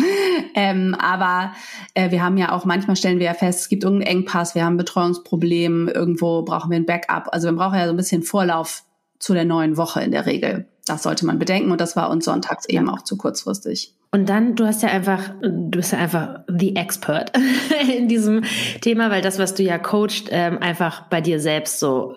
[0.55, 1.53] ähm, aber
[1.95, 4.65] äh, wir haben ja auch, manchmal stellen wir ja fest, es gibt irgendeinen Engpass, wir
[4.65, 7.29] haben ein Betreuungsproblem, irgendwo brauchen wir ein Backup.
[7.33, 8.85] Also wir brauchen ja so ein bisschen Vorlauf
[9.19, 10.69] zu der neuen Woche in der Regel.
[10.87, 13.95] Das sollte man bedenken und das war uns sonntags eben auch zu kurzfristig.
[14.11, 17.33] Und dann, du hast ja einfach, du bist ja einfach the expert
[17.97, 18.45] in diesem
[18.81, 22.17] Thema, weil das, was du ja coacht, ähm, einfach bei dir selbst so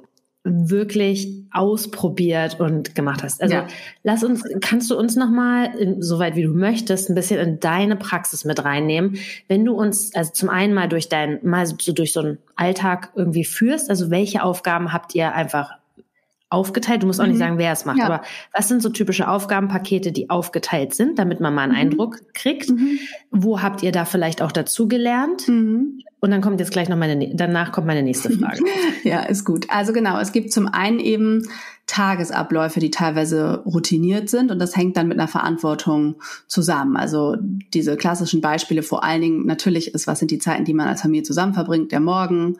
[0.49, 3.41] wirklich ausprobiert und gemacht hast.
[3.41, 3.67] Also ja.
[4.03, 8.45] lass uns, kannst du uns nochmal, soweit wie du möchtest, ein bisschen in deine Praxis
[8.45, 9.17] mit reinnehmen,
[9.47, 13.11] wenn du uns, also zum einen mal durch dein, mal so durch so einen Alltag
[13.15, 15.71] irgendwie führst, also welche Aufgaben habt ihr einfach
[16.49, 17.03] aufgeteilt?
[17.03, 17.31] Du musst auch mhm.
[17.31, 18.05] nicht sagen, wer es macht, ja.
[18.05, 18.21] aber
[18.53, 21.79] was sind so typische Aufgabenpakete, die aufgeteilt sind, damit man mal einen mhm.
[21.79, 22.69] Eindruck kriegt?
[22.69, 22.99] Mhm.
[23.31, 25.47] Wo habt ihr da vielleicht auch dazu gelernt?
[25.47, 26.01] Mhm.
[26.19, 28.63] Und dann kommt jetzt gleich noch meine, danach kommt meine nächste Frage.
[29.03, 29.67] ja, ist gut.
[29.69, 31.47] Also genau, es gibt zum einen eben
[31.85, 36.15] Tagesabläufe, die teilweise routiniert sind und das hängt dann mit einer Verantwortung
[36.47, 36.97] zusammen.
[36.97, 37.37] Also
[37.73, 41.01] diese klassischen Beispiele vor allen Dingen natürlich ist, was sind die Zeiten, die man als
[41.01, 42.57] Familie zusammen verbringt, der Morgen,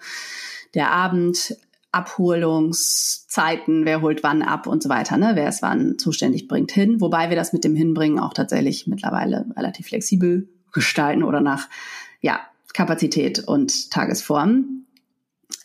[0.76, 1.58] der Abend,
[1.92, 5.32] Abholungszeiten, wer holt wann ab und so weiter, ne?
[5.34, 7.00] wer es wann zuständig bringt hin.
[7.02, 11.70] Wobei wir das mit dem Hinbringen auch tatsächlich mittlerweile relativ flexibel gestalten oder nach
[12.22, 12.40] ja,
[12.74, 14.86] Kapazität und Tagesform.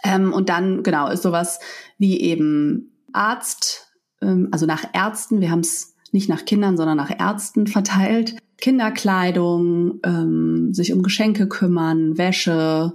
[0.05, 1.59] Ähm, und dann, genau, ist sowas
[1.99, 7.11] wie eben Arzt, ähm, also nach Ärzten, wir haben es nicht nach Kindern, sondern nach
[7.11, 8.37] Ärzten verteilt.
[8.59, 12.93] Kinderkleidung, ähm, sich um Geschenke kümmern, Wäsche,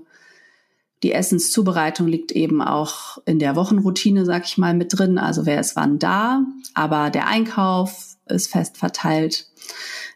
[1.03, 5.17] die Essenszubereitung liegt eben auch in der Wochenroutine, sag ich mal, mit drin.
[5.17, 6.43] Also wer ist wann da,
[6.73, 9.47] aber der Einkauf ist fest verteilt.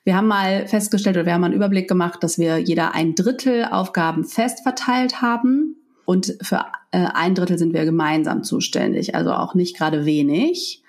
[0.03, 3.13] Wir haben mal festgestellt oder wir haben mal einen Überblick gemacht, dass wir jeder ein
[3.13, 5.75] Drittel Aufgaben fest verteilt haben
[6.05, 10.83] und für äh, ein Drittel sind wir gemeinsam zuständig, also auch nicht gerade wenig.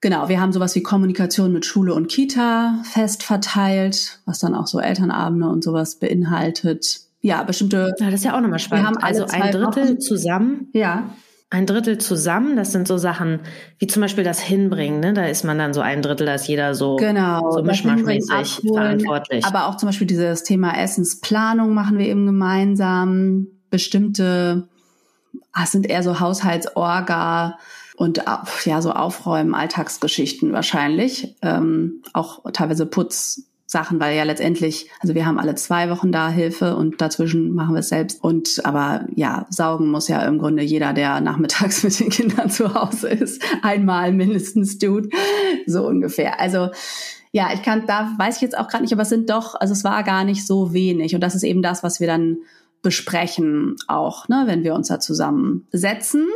[0.00, 4.66] Genau, wir haben sowas wie Kommunikation mit Schule und Kita fest verteilt, was dann auch
[4.66, 7.92] so Elternabende und sowas beinhaltet ja, bestimmte.
[7.98, 8.84] Ja, das ist ja auch nochmal spannend.
[8.84, 10.00] Wir haben also ein Drittel Wochen.
[10.00, 10.68] zusammen.
[10.72, 11.10] Ja.
[11.50, 13.40] Ein Drittel zusammen, das sind so Sachen
[13.78, 15.12] wie zum Beispiel das Hinbringen, ne?
[15.12, 19.44] Da ist man dann so ein Drittel, da ist jeder so, genau, so mischmaschmäßig verantwortlich.
[19.44, 23.48] Aber auch zum Beispiel dieses Thema Essensplanung machen wir eben gemeinsam.
[23.70, 24.68] Bestimmte,
[25.52, 27.58] ah, sind eher so Haushaltsorga
[27.96, 28.22] und
[28.64, 31.36] ja, so Aufräumen, Alltagsgeschichten wahrscheinlich.
[31.42, 36.28] Ähm, auch teilweise Putz, Sachen, weil ja letztendlich, also wir haben alle zwei Wochen da
[36.28, 38.22] Hilfe und dazwischen machen wir es selbst.
[38.22, 42.72] Und aber ja, saugen muss ja im Grunde jeder, der nachmittags mit den Kindern zu
[42.72, 45.12] Hause ist, einmal mindestens tut.
[45.66, 46.38] So ungefähr.
[46.40, 46.70] Also
[47.32, 49.72] ja, ich kann, da weiß ich jetzt auch gerade nicht, aber es sind doch, also
[49.72, 51.14] es war gar nicht so wenig.
[51.14, 52.38] Und das ist eben das, was wir dann
[52.82, 56.28] besprechen auch, ne, wenn wir uns da zusammensetzen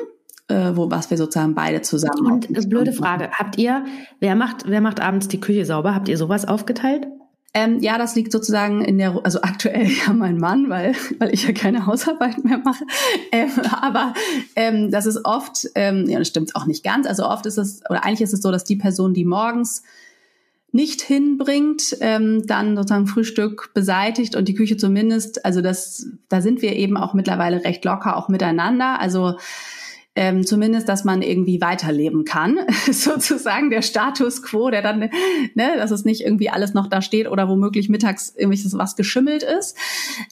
[0.49, 2.27] äh, wo was wir sozusagen beide zusammen.
[2.27, 3.85] Und blöde Frage, habt ihr,
[4.19, 5.95] wer macht, wer macht abends die Küche sauber?
[5.95, 7.07] Habt ihr sowas aufgeteilt?
[7.53, 11.47] Ähm, ja, das liegt sozusagen in der, also aktuell ja mein Mann, weil, weil ich
[11.47, 12.85] ja keine Hausarbeit mehr mache.
[13.33, 14.15] Ähm, aber
[14.55, 17.07] ähm, das ist oft, ähm, ja, das stimmt auch nicht ganz.
[17.07, 19.83] Also oft ist es, oder eigentlich ist es so, dass die Person, die morgens
[20.73, 26.63] nicht hinbringt, ähm, dann sozusagen Frühstück beseitigt und die Küche zumindest, also das, da sind
[26.63, 29.01] wir eben auch mittlerweile recht locker auch miteinander.
[29.01, 29.35] Also
[30.21, 32.59] ähm, zumindest, dass man irgendwie weiterleben kann,
[32.93, 37.27] sozusagen der Status quo, der dann, ne, dass es nicht irgendwie alles noch da steht
[37.27, 39.79] oder womöglich mittags irgendwelches was geschimmelt ist.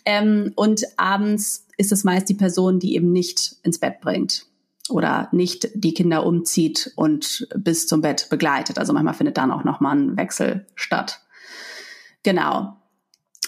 [0.04, 4.44] Ähm, und abends ist es meist die Person, die eben nicht ins Bett bringt
[4.90, 8.78] oder nicht die Kinder umzieht und bis zum Bett begleitet.
[8.78, 11.22] Also manchmal findet dann auch noch mal ein Wechsel statt.
[12.24, 12.76] Genau.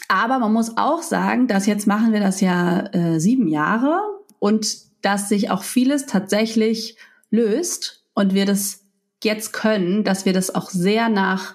[0.09, 4.01] Aber man muss auch sagen, dass jetzt machen wir das ja äh, sieben Jahre
[4.39, 6.97] und dass sich auch vieles tatsächlich
[7.31, 8.85] löst und wir das
[9.23, 11.55] jetzt können, dass wir das auch sehr nach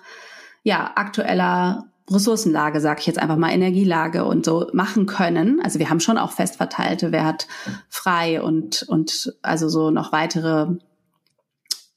[0.63, 5.59] ja, aktueller Ressourcenlage, sage ich jetzt einfach mal, Energielage und so machen können.
[5.61, 7.47] Also wir haben schon auch fest verteilte, wer hat
[7.89, 10.67] frei und, und also so noch weitere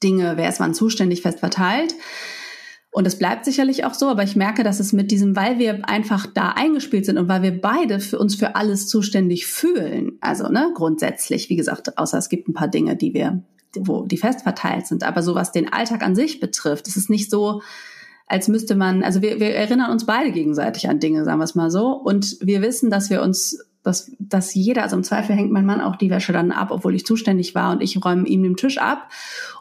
[0.01, 1.93] Dinge, wer ist wann zuständig, fest verteilt.
[2.91, 5.87] Und es bleibt sicherlich auch so, aber ich merke, dass es mit diesem, weil wir
[5.87, 10.49] einfach da eingespielt sind und weil wir beide für uns für alles zuständig fühlen, also
[10.49, 13.43] ne, grundsätzlich, wie gesagt, außer es gibt ein paar Dinge, die wir,
[13.77, 17.11] wo die fest verteilt sind, aber so was den Alltag an sich betrifft, es ist
[17.11, 17.61] nicht so,
[18.25, 21.55] als müsste man, also wir, wir erinnern uns beide gegenseitig an Dinge, sagen wir es
[21.55, 25.51] mal so, und wir wissen, dass wir uns dass, dass jeder, also im Zweifel hängt
[25.51, 28.43] mein Mann auch die Wäsche dann ab, obwohl ich zuständig war und ich räume ihm
[28.43, 29.09] den Tisch ab.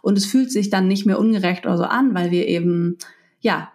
[0.03, 2.99] Und es fühlt sich dann nicht mehr ungerecht oder so an, weil wir eben
[3.41, 3.71] ja,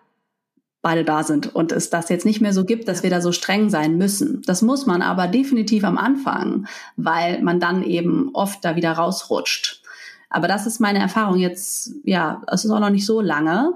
[0.81, 3.31] beide da sind und es das jetzt nicht mehr so gibt, dass wir da so
[3.31, 4.41] streng sein müssen.
[4.45, 9.81] Das muss man aber definitiv am Anfang, weil man dann eben oft da wieder rausrutscht.
[10.29, 13.73] Aber das ist meine Erfahrung jetzt, ja, es ist auch noch nicht so lange,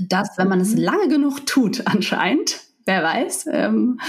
[0.00, 0.82] dass wenn man es mhm.
[0.82, 4.00] lange genug tut, anscheinend, wer weiß, ähm,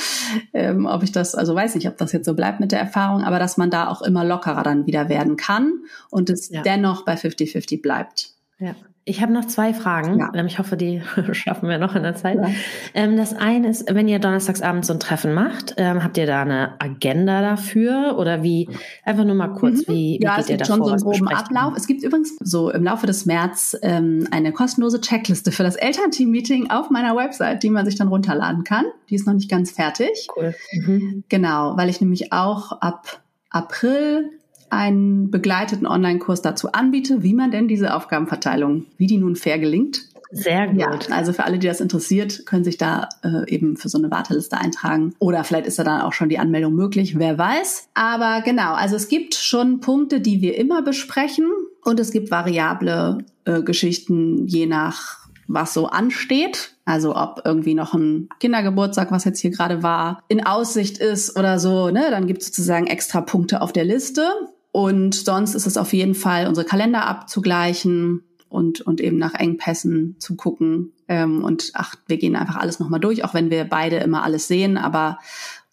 [0.53, 3.23] ähm, ob ich das, also weiß nicht, ob das jetzt so bleibt mit der Erfahrung,
[3.23, 6.61] aber dass man da auch immer lockerer dann wieder werden kann und es ja.
[6.61, 8.29] dennoch bei 50-50 bleibt.
[8.59, 8.75] Ja.
[9.03, 10.19] Ich habe noch zwei Fragen.
[10.19, 10.31] Ja.
[10.35, 12.37] Ähm, ich hoffe, die schaffen wir noch in der Zeit.
[12.37, 12.49] Ja.
[12.93, 16.43] Ähm, das eine ist, wenn ihr donnerstagsabends so ein Treffen macht, ähm, habt ihr da
[16.43, 18.69] eine Agenda dafür oder wie?
[19.03, 19.93] Einfach nur mal kurz, mhm.
[19.93, 21.73] wie, wie ja, geht ihr da schon so einen groben Ablauf.
[21.75, 26.89] Es gibt übrigens so im Laufe des März eine kostenlose Checkliste für das Elternteam-Meeting auf
[26.89, 28.85] meiner Website, die man sich dann runterladen kann.
[29.09, 30.27] Die ist noch nicht ganz fertig.
[30.35, 30.53] Cool.
[30.73, 31.23] Mhm.
[31.29, 34.29] Genau, weil ich nämlich auch ab April
[34.71, 40.05] einen begleiteten Online-Kurs dazu anbiete, wie man denn diese Aufgabenverteilung, wie die nun fair gelingt.
[40.31, 40.79] Sehr gut.
[40.79, 44.09] Ja, also für alle, die das interessiert, können sich da äh, eben für so eine
[44.09, 45.13] Warteliste eintragen.
[45.19, 47.89] Oder vielleicht ist da dann auch schon die Anmeldung möglich, wer weiß.
[47.95, 51.47] Aber genau, also es gibt schon Punkte, die wir immer besprechen
[51.83, 56.75] und es gibt variable äh, Geschichten, je nach was so ansteht.
[56.85, 61.59] Also ob irgendwie noch ein Kindergeburtstag, was jetzt hier gerade war, in Aussicht ist oder
[61.59, 64.23] so, ne, dann gibt es sozusagen extra Punkte auf der Liste.
[64.71, 70.15] Und sonst ist es auf jeden Fall, unsere Kalender abzugleichen und, und eben nach Engpässen
[70.19, 70.93] zu gucken.
[71.07, 74.47] Ähm, und ach, wir gehen einfach alles nochmal durch, auch wenn wir beide immer alles
[74.47, 75.19] sehen, aber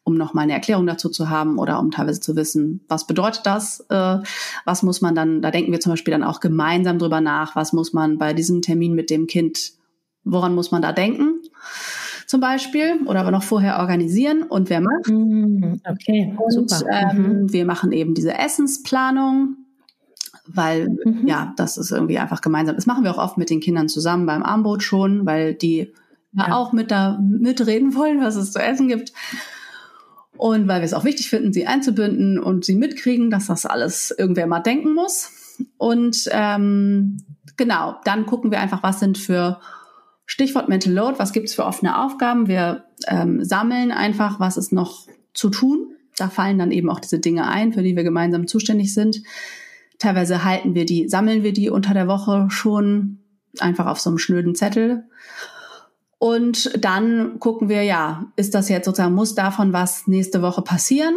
[0.09, 3.81] um nochmal eine Erklärung dazu zu haben oder um teilweise zu wissen, was bedeutet das,
[3.91, 4.19] äh,
[4.65, 7.75] was muss man dann, da denken wir zum Beispiel dann auch gemeinsam drüber nach, was
[7.75, 9.73] muss man bei diesem Termin mit dem Kind,
[10.25, 11.38] woran muss man da denken?
[12.29, 15.09] Zum Beispiel oder aber noch vorher organisieren und wer macht.
[15.09, 16.85] Mm, okay, und, super.
[16.93, 17.53] Ähm, mhm.
[17.53, 19.57] Wir machen eben diese Essensplanung,
[20.47, 21.27] weil mhm.
[21.27, 22.77] ja, das ist irgendwie einfach gemeinsam.
[22.77, 25.95] Das machen wir auch oft mit den Kindern zusammen beim Armbrot schon, weil die
[26.33, 26.53] ja.
[26.53, 29.15] auch mit da mitreden wollen, was es zu essen gibt.
[30.37, 34.15] Und weil wir es auch wichtig finden, sie einzubinden und sie mitkriegen, dass das alles
[34.17, 35.57] irgendwer mal denken muss.
[35.79, 37.25] Und ähm,
[37.57, 39.61] genau, dann gucken wir einfach, was sind für
[40.31, 42.49] Stichwort Mental Load, was gibt es für offene Aufgaben?
[42.49, 45.97] Wir ähm, sammeln einfach, was ist noch zu tun.
[46.19, 49.23] Da fallen dann eben auch diese Dinge ein, für die wir gemeinsam zuständig sind.
[49.99, 53.21] Teilweise halten wir die, sammeln wir die unter der Woche schon
[53.59, 55.09] einfach auf so einem schnöden Zettel.
[56.19, 61.15] Und dann gucken wir, ja, ist das jetzt sozusagen, muss davon was nächste Woche passieren?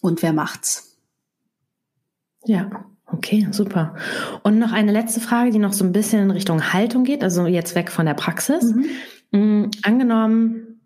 [0.00, 0.98] Und wer macht's?
[2.44, 2.86] Ja.
[3.16, 3.94] Okay, super.
[4.42, 7.46] Und noch eine letzte Frage, die noch so ein bisschen in Richtung Haltung geht, also
[7.46, 8.74] jetzt weg von der Praxis.
[8.74, 8.86] Mhm.
[9.32, 10.80] Mhm, angenommen,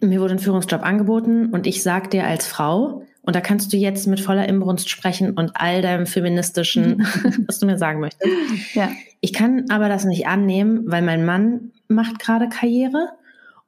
[0.00, 3.76] mir wurde ein Führungsjob angeboten und ich sag dir als Frau, und da kannst du
[3.76, 7.06] jetzt mit voller Imbrunst sprechen und all deinem feministischen,
[7.46, 8.32] was du mir sagen möchtest.
[8.72, 8.88] Ja.
[9.20, 13.10] Ich kann aber das nicht annehmen, weil mein Mann macht gerade Karriere.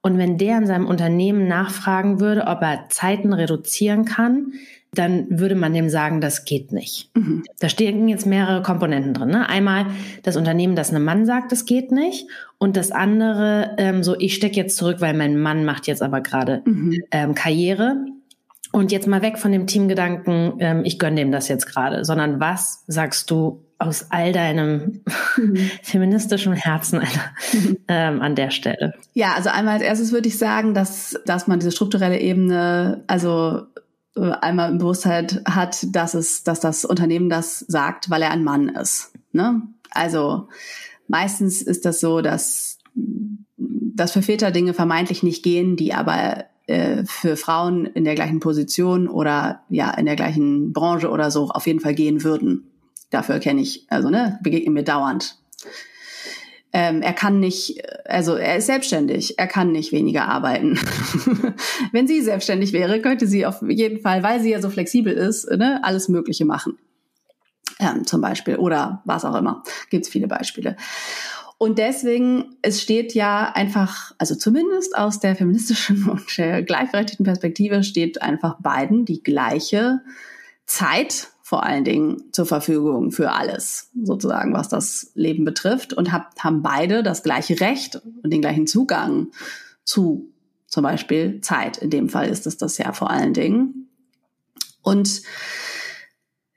[0.00, 4.54] Und wenn der in seinem Unternehmen nachfragen würde, ob er Zeiten reduzieren kann,
[4.92, 7.10] dann würde man dem sagen, das geht nicht.
[7.14, 7.44] Mhm.
[7.60, 9.28] Da stehen jetzt mehrere Komponenten drin.
[9.28, 9.48] Ne?
[9.48, 9.86] Einmal
[10.22, 12.28] das Unternehmen, das einem Mann sagt, das geht nicht.
[12.58, 16.20] Und das andere, ähm, so, ich stecke jetzt zurück, weil mein Mann macht jetzt aber
[16.20, 16.98] gerade mhm.
[17.12, 18.04] ähm, Karriere.
[18.72, 22.40] Und jetzt mal weg von dem Teamgedanken, ähm, ich gönne dem das jetzt gerade, sondern
[22.40, 25.02] was sagst du aus all deinem
[25.36, 25.56] mhm.
[25.82, 27.00] feministischen Herzen
[27.88, 28.94] ähm, an der Stelle?
[29.14, 33.62] Ja, also einmal als erstes würde ich sagen, dass, dass man diese strukturelle Ebene, also
[34.16, 38.68] einmal im Bewusstheit hat, dass es, dass das Unternehmen das sagt, weil er ein Mann
[38.68, 39.12] ist.
[39.32, 39.62] Ne?
[39.90, 40.48] Also
[41.08, 47.04] meistens ist das so, dass, dass für Väter Dinge vermeintlich nicht gehen, die aber äh,
[47.04, 51.66] für Frauen in der gleichen Position oder ja in der gleichen Branche oder so auf
[51.66, 52.70] jeden Fall gehen würden.
[53.10, 55.36] Dafür kenne ich, also ne, begegnen mir dauernd.
[56.72, 60.78] Ähm, er kann nicht, also er ist selbstständig, er kann nicht weniger arbeiten.
[61.92, 65.50] Wenn sie selbstständig wäre, könnte sie auf jeden Fall, weil sie ja so flexibel ist,
[65.50, 66.78] ne, alles Mögliche machen.
[67.80, 69.62] Ähm, zum Beispiel oder was auch immer.
[69.88, 70.76] Gibt es viele Beispiele.
[71.62, 78.22] Und deswegen, es steht ja einfach, also zumindest aus der feministischen und gleichberechtigten Perspektive steht
[78.22, 80.00] einfach beiden die gleiche
[80.66, 86.38] Zeit vor allen Dingen zur Verfügung für alles, sozusagen, was das Leben betrifft und hab,
[86.38, 89.32] haben beide das gleiche Recht und den gleichen Zugang
[89.82, 90.32] zu
[90.68, 91.76] zum Beispiel Zeit.
[91.78, 93.88] In dem Fall ist es das ja vor allen Dingen.
[94.82, 95.22] Und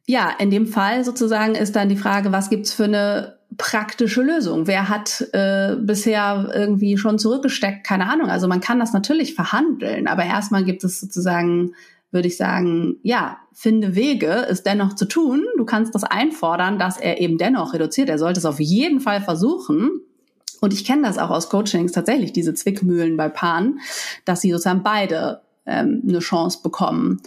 [0.06, 4.68] ja, in dem Fall sozusagen ist dann die Frage, was gibt's für eine praktische Lösung?
[4.68, 7.84] Wer hat äh, bisher irgendwie schon zurückgesteckt?
[7.84, 8.30] Keine Ahnung.
[8.30, 11.74] Also man kann das natürlich verhandeln, aber erstmal gibt es sozusagen
[12.14, 15.44] würde ich sagen, ja, finde Wege, es dennoch zu tun.
[15.58, 18.08] Du kannst das einfordern, dass er eben dennoch reduziert.
[18.08, 19.90] Er sollte es auf jeden Fall versuchen.
[20.62, 23.80] Und ich kenne das auch aus Coachings tatsächlich, diese Zwickmühlen bei Paaren,
[24.26, 27.22] dass sie sozusagen beide ähm, eine Chance bekommen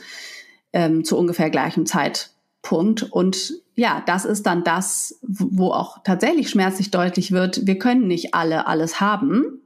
[0.73, 3.03] ähm, zu ungefähr gleichem Zeitpunkt.
[3.03, 8.35] Und ja, das ist dann das, wo auch tatsächlich schmerzlich deutlich wird, wir können nicht
[8.35, 9.61] alle alles haben,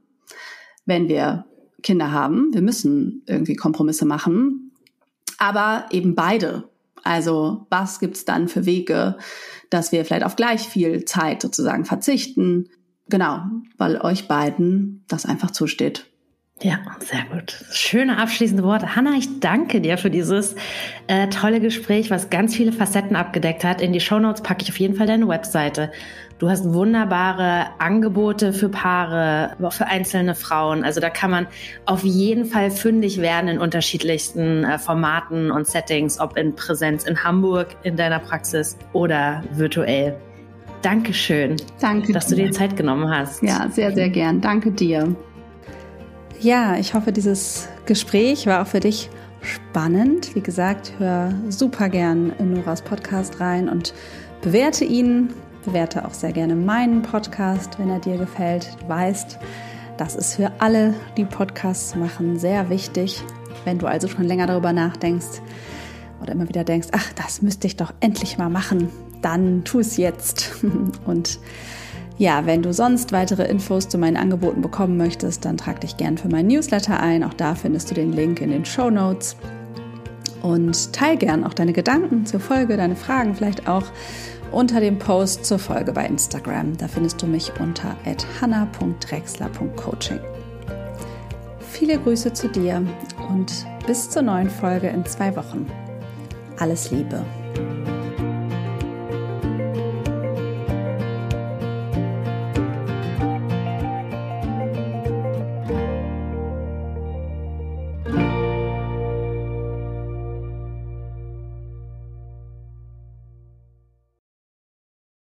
[0.85, 1.45] wenn wir
[1.83, 2.53] Kinder haben.
[2.53, 4.70] Wir müssen irgendwie Kompromisse machen
[5.41, 6.69] aber eben beide.
[7.03, 9.17] Also was gibt's dann für Wege,
[9.71, 12.69] dass wir vielleicht auf gleich viel Zeit sozusagen verzichten?
[13.09, 13.41] Genau,
[13.77, 16.10] weil euch beiden das einfach zusteht.
[16.63, 17.55] Ja, sehr gut.
[17.71, 18.95] Schöne abschließende Worte.
[18.95, 20.55] Hanna, ich danke dir für dieses
[21.07, 23.81] äh, tolle Gespräch, was ganz viele Facetten abgedeckt hat.
[23.81, 25.91] In die Shownotes packe ich auf jeden Fall deine Webseite.
[26.37, 30.83] Du hast wunderbare Angebote für Paare, aber auch für einzelne Frauen.
[30.83, 31.47] Also da kann man
[31.85, 37.23] auf jeden Fall fündig werden in unterschiedlichsten äh, Formaten und Settings, ob in Präsenz in
[37.23, 40.15] Hamburg in deiner Praxis oder virtuell.
[40.83, 42.37] Dankeschön, Danke dass dir.
[42.37, 43.43] du dir Zeit genommen hast.
[43.43, 44.41] Ja, sehr, sehr gern.
[44.41, 45.15] Danke dir.
[46.41, 49.11] Ja, ich hoffe, dieses Gespräch war auch für dich
[49.43, 50.33] spannend.
[50.33, 53.93] Wie gesagt, hör super gern in Noras Podcast rein und
[54.41, 55.29] bewerte ihn.
[55.63, 58.75] Bewerte auch sehr gerne meinen Podcast, wenn er dir gefällt.
[58.81, 59.37] Du weißt,
[59.97, 63.23] das ist für alle, die Podcasts machen, sehr wichtig.
[63.63, 65.43] Wenn du also schon länger darüber nachdenkst
[66.23, 68.89] oder immer wieder denkst, ach, das müsste ich doch endlich mal machen,
[69.21, 70.55] dann tu es jetzt.
[71.05, 71.37] Und
[72.21, 76.19] ja, wenn du sonst weitere Infos zu meinen Angeboten bekommen möchtest, dann trag dich gern
[76.19, 77.23] für mein Newsletter ein.
[77.23, 79.35] Auch da findest du den Link in den Show Notes.
[80.43, 83.85] Und teil gern auch deine Gedanken zur Folge, deine Fragen vielleicht auch
[84.51, 86.77] unter dem Post zur Folge bei Instagram.
[86.77, 87.95] Da findest du mich unter
[88.39, 90.19] hanna.drexler.coaching.
[91.71, 92.85] Viele Grüße zu dir
[93.29, 95.65] und bis zur neuen Folge in zwei Wochen.
[96.59, 97.25] Alles Liebe.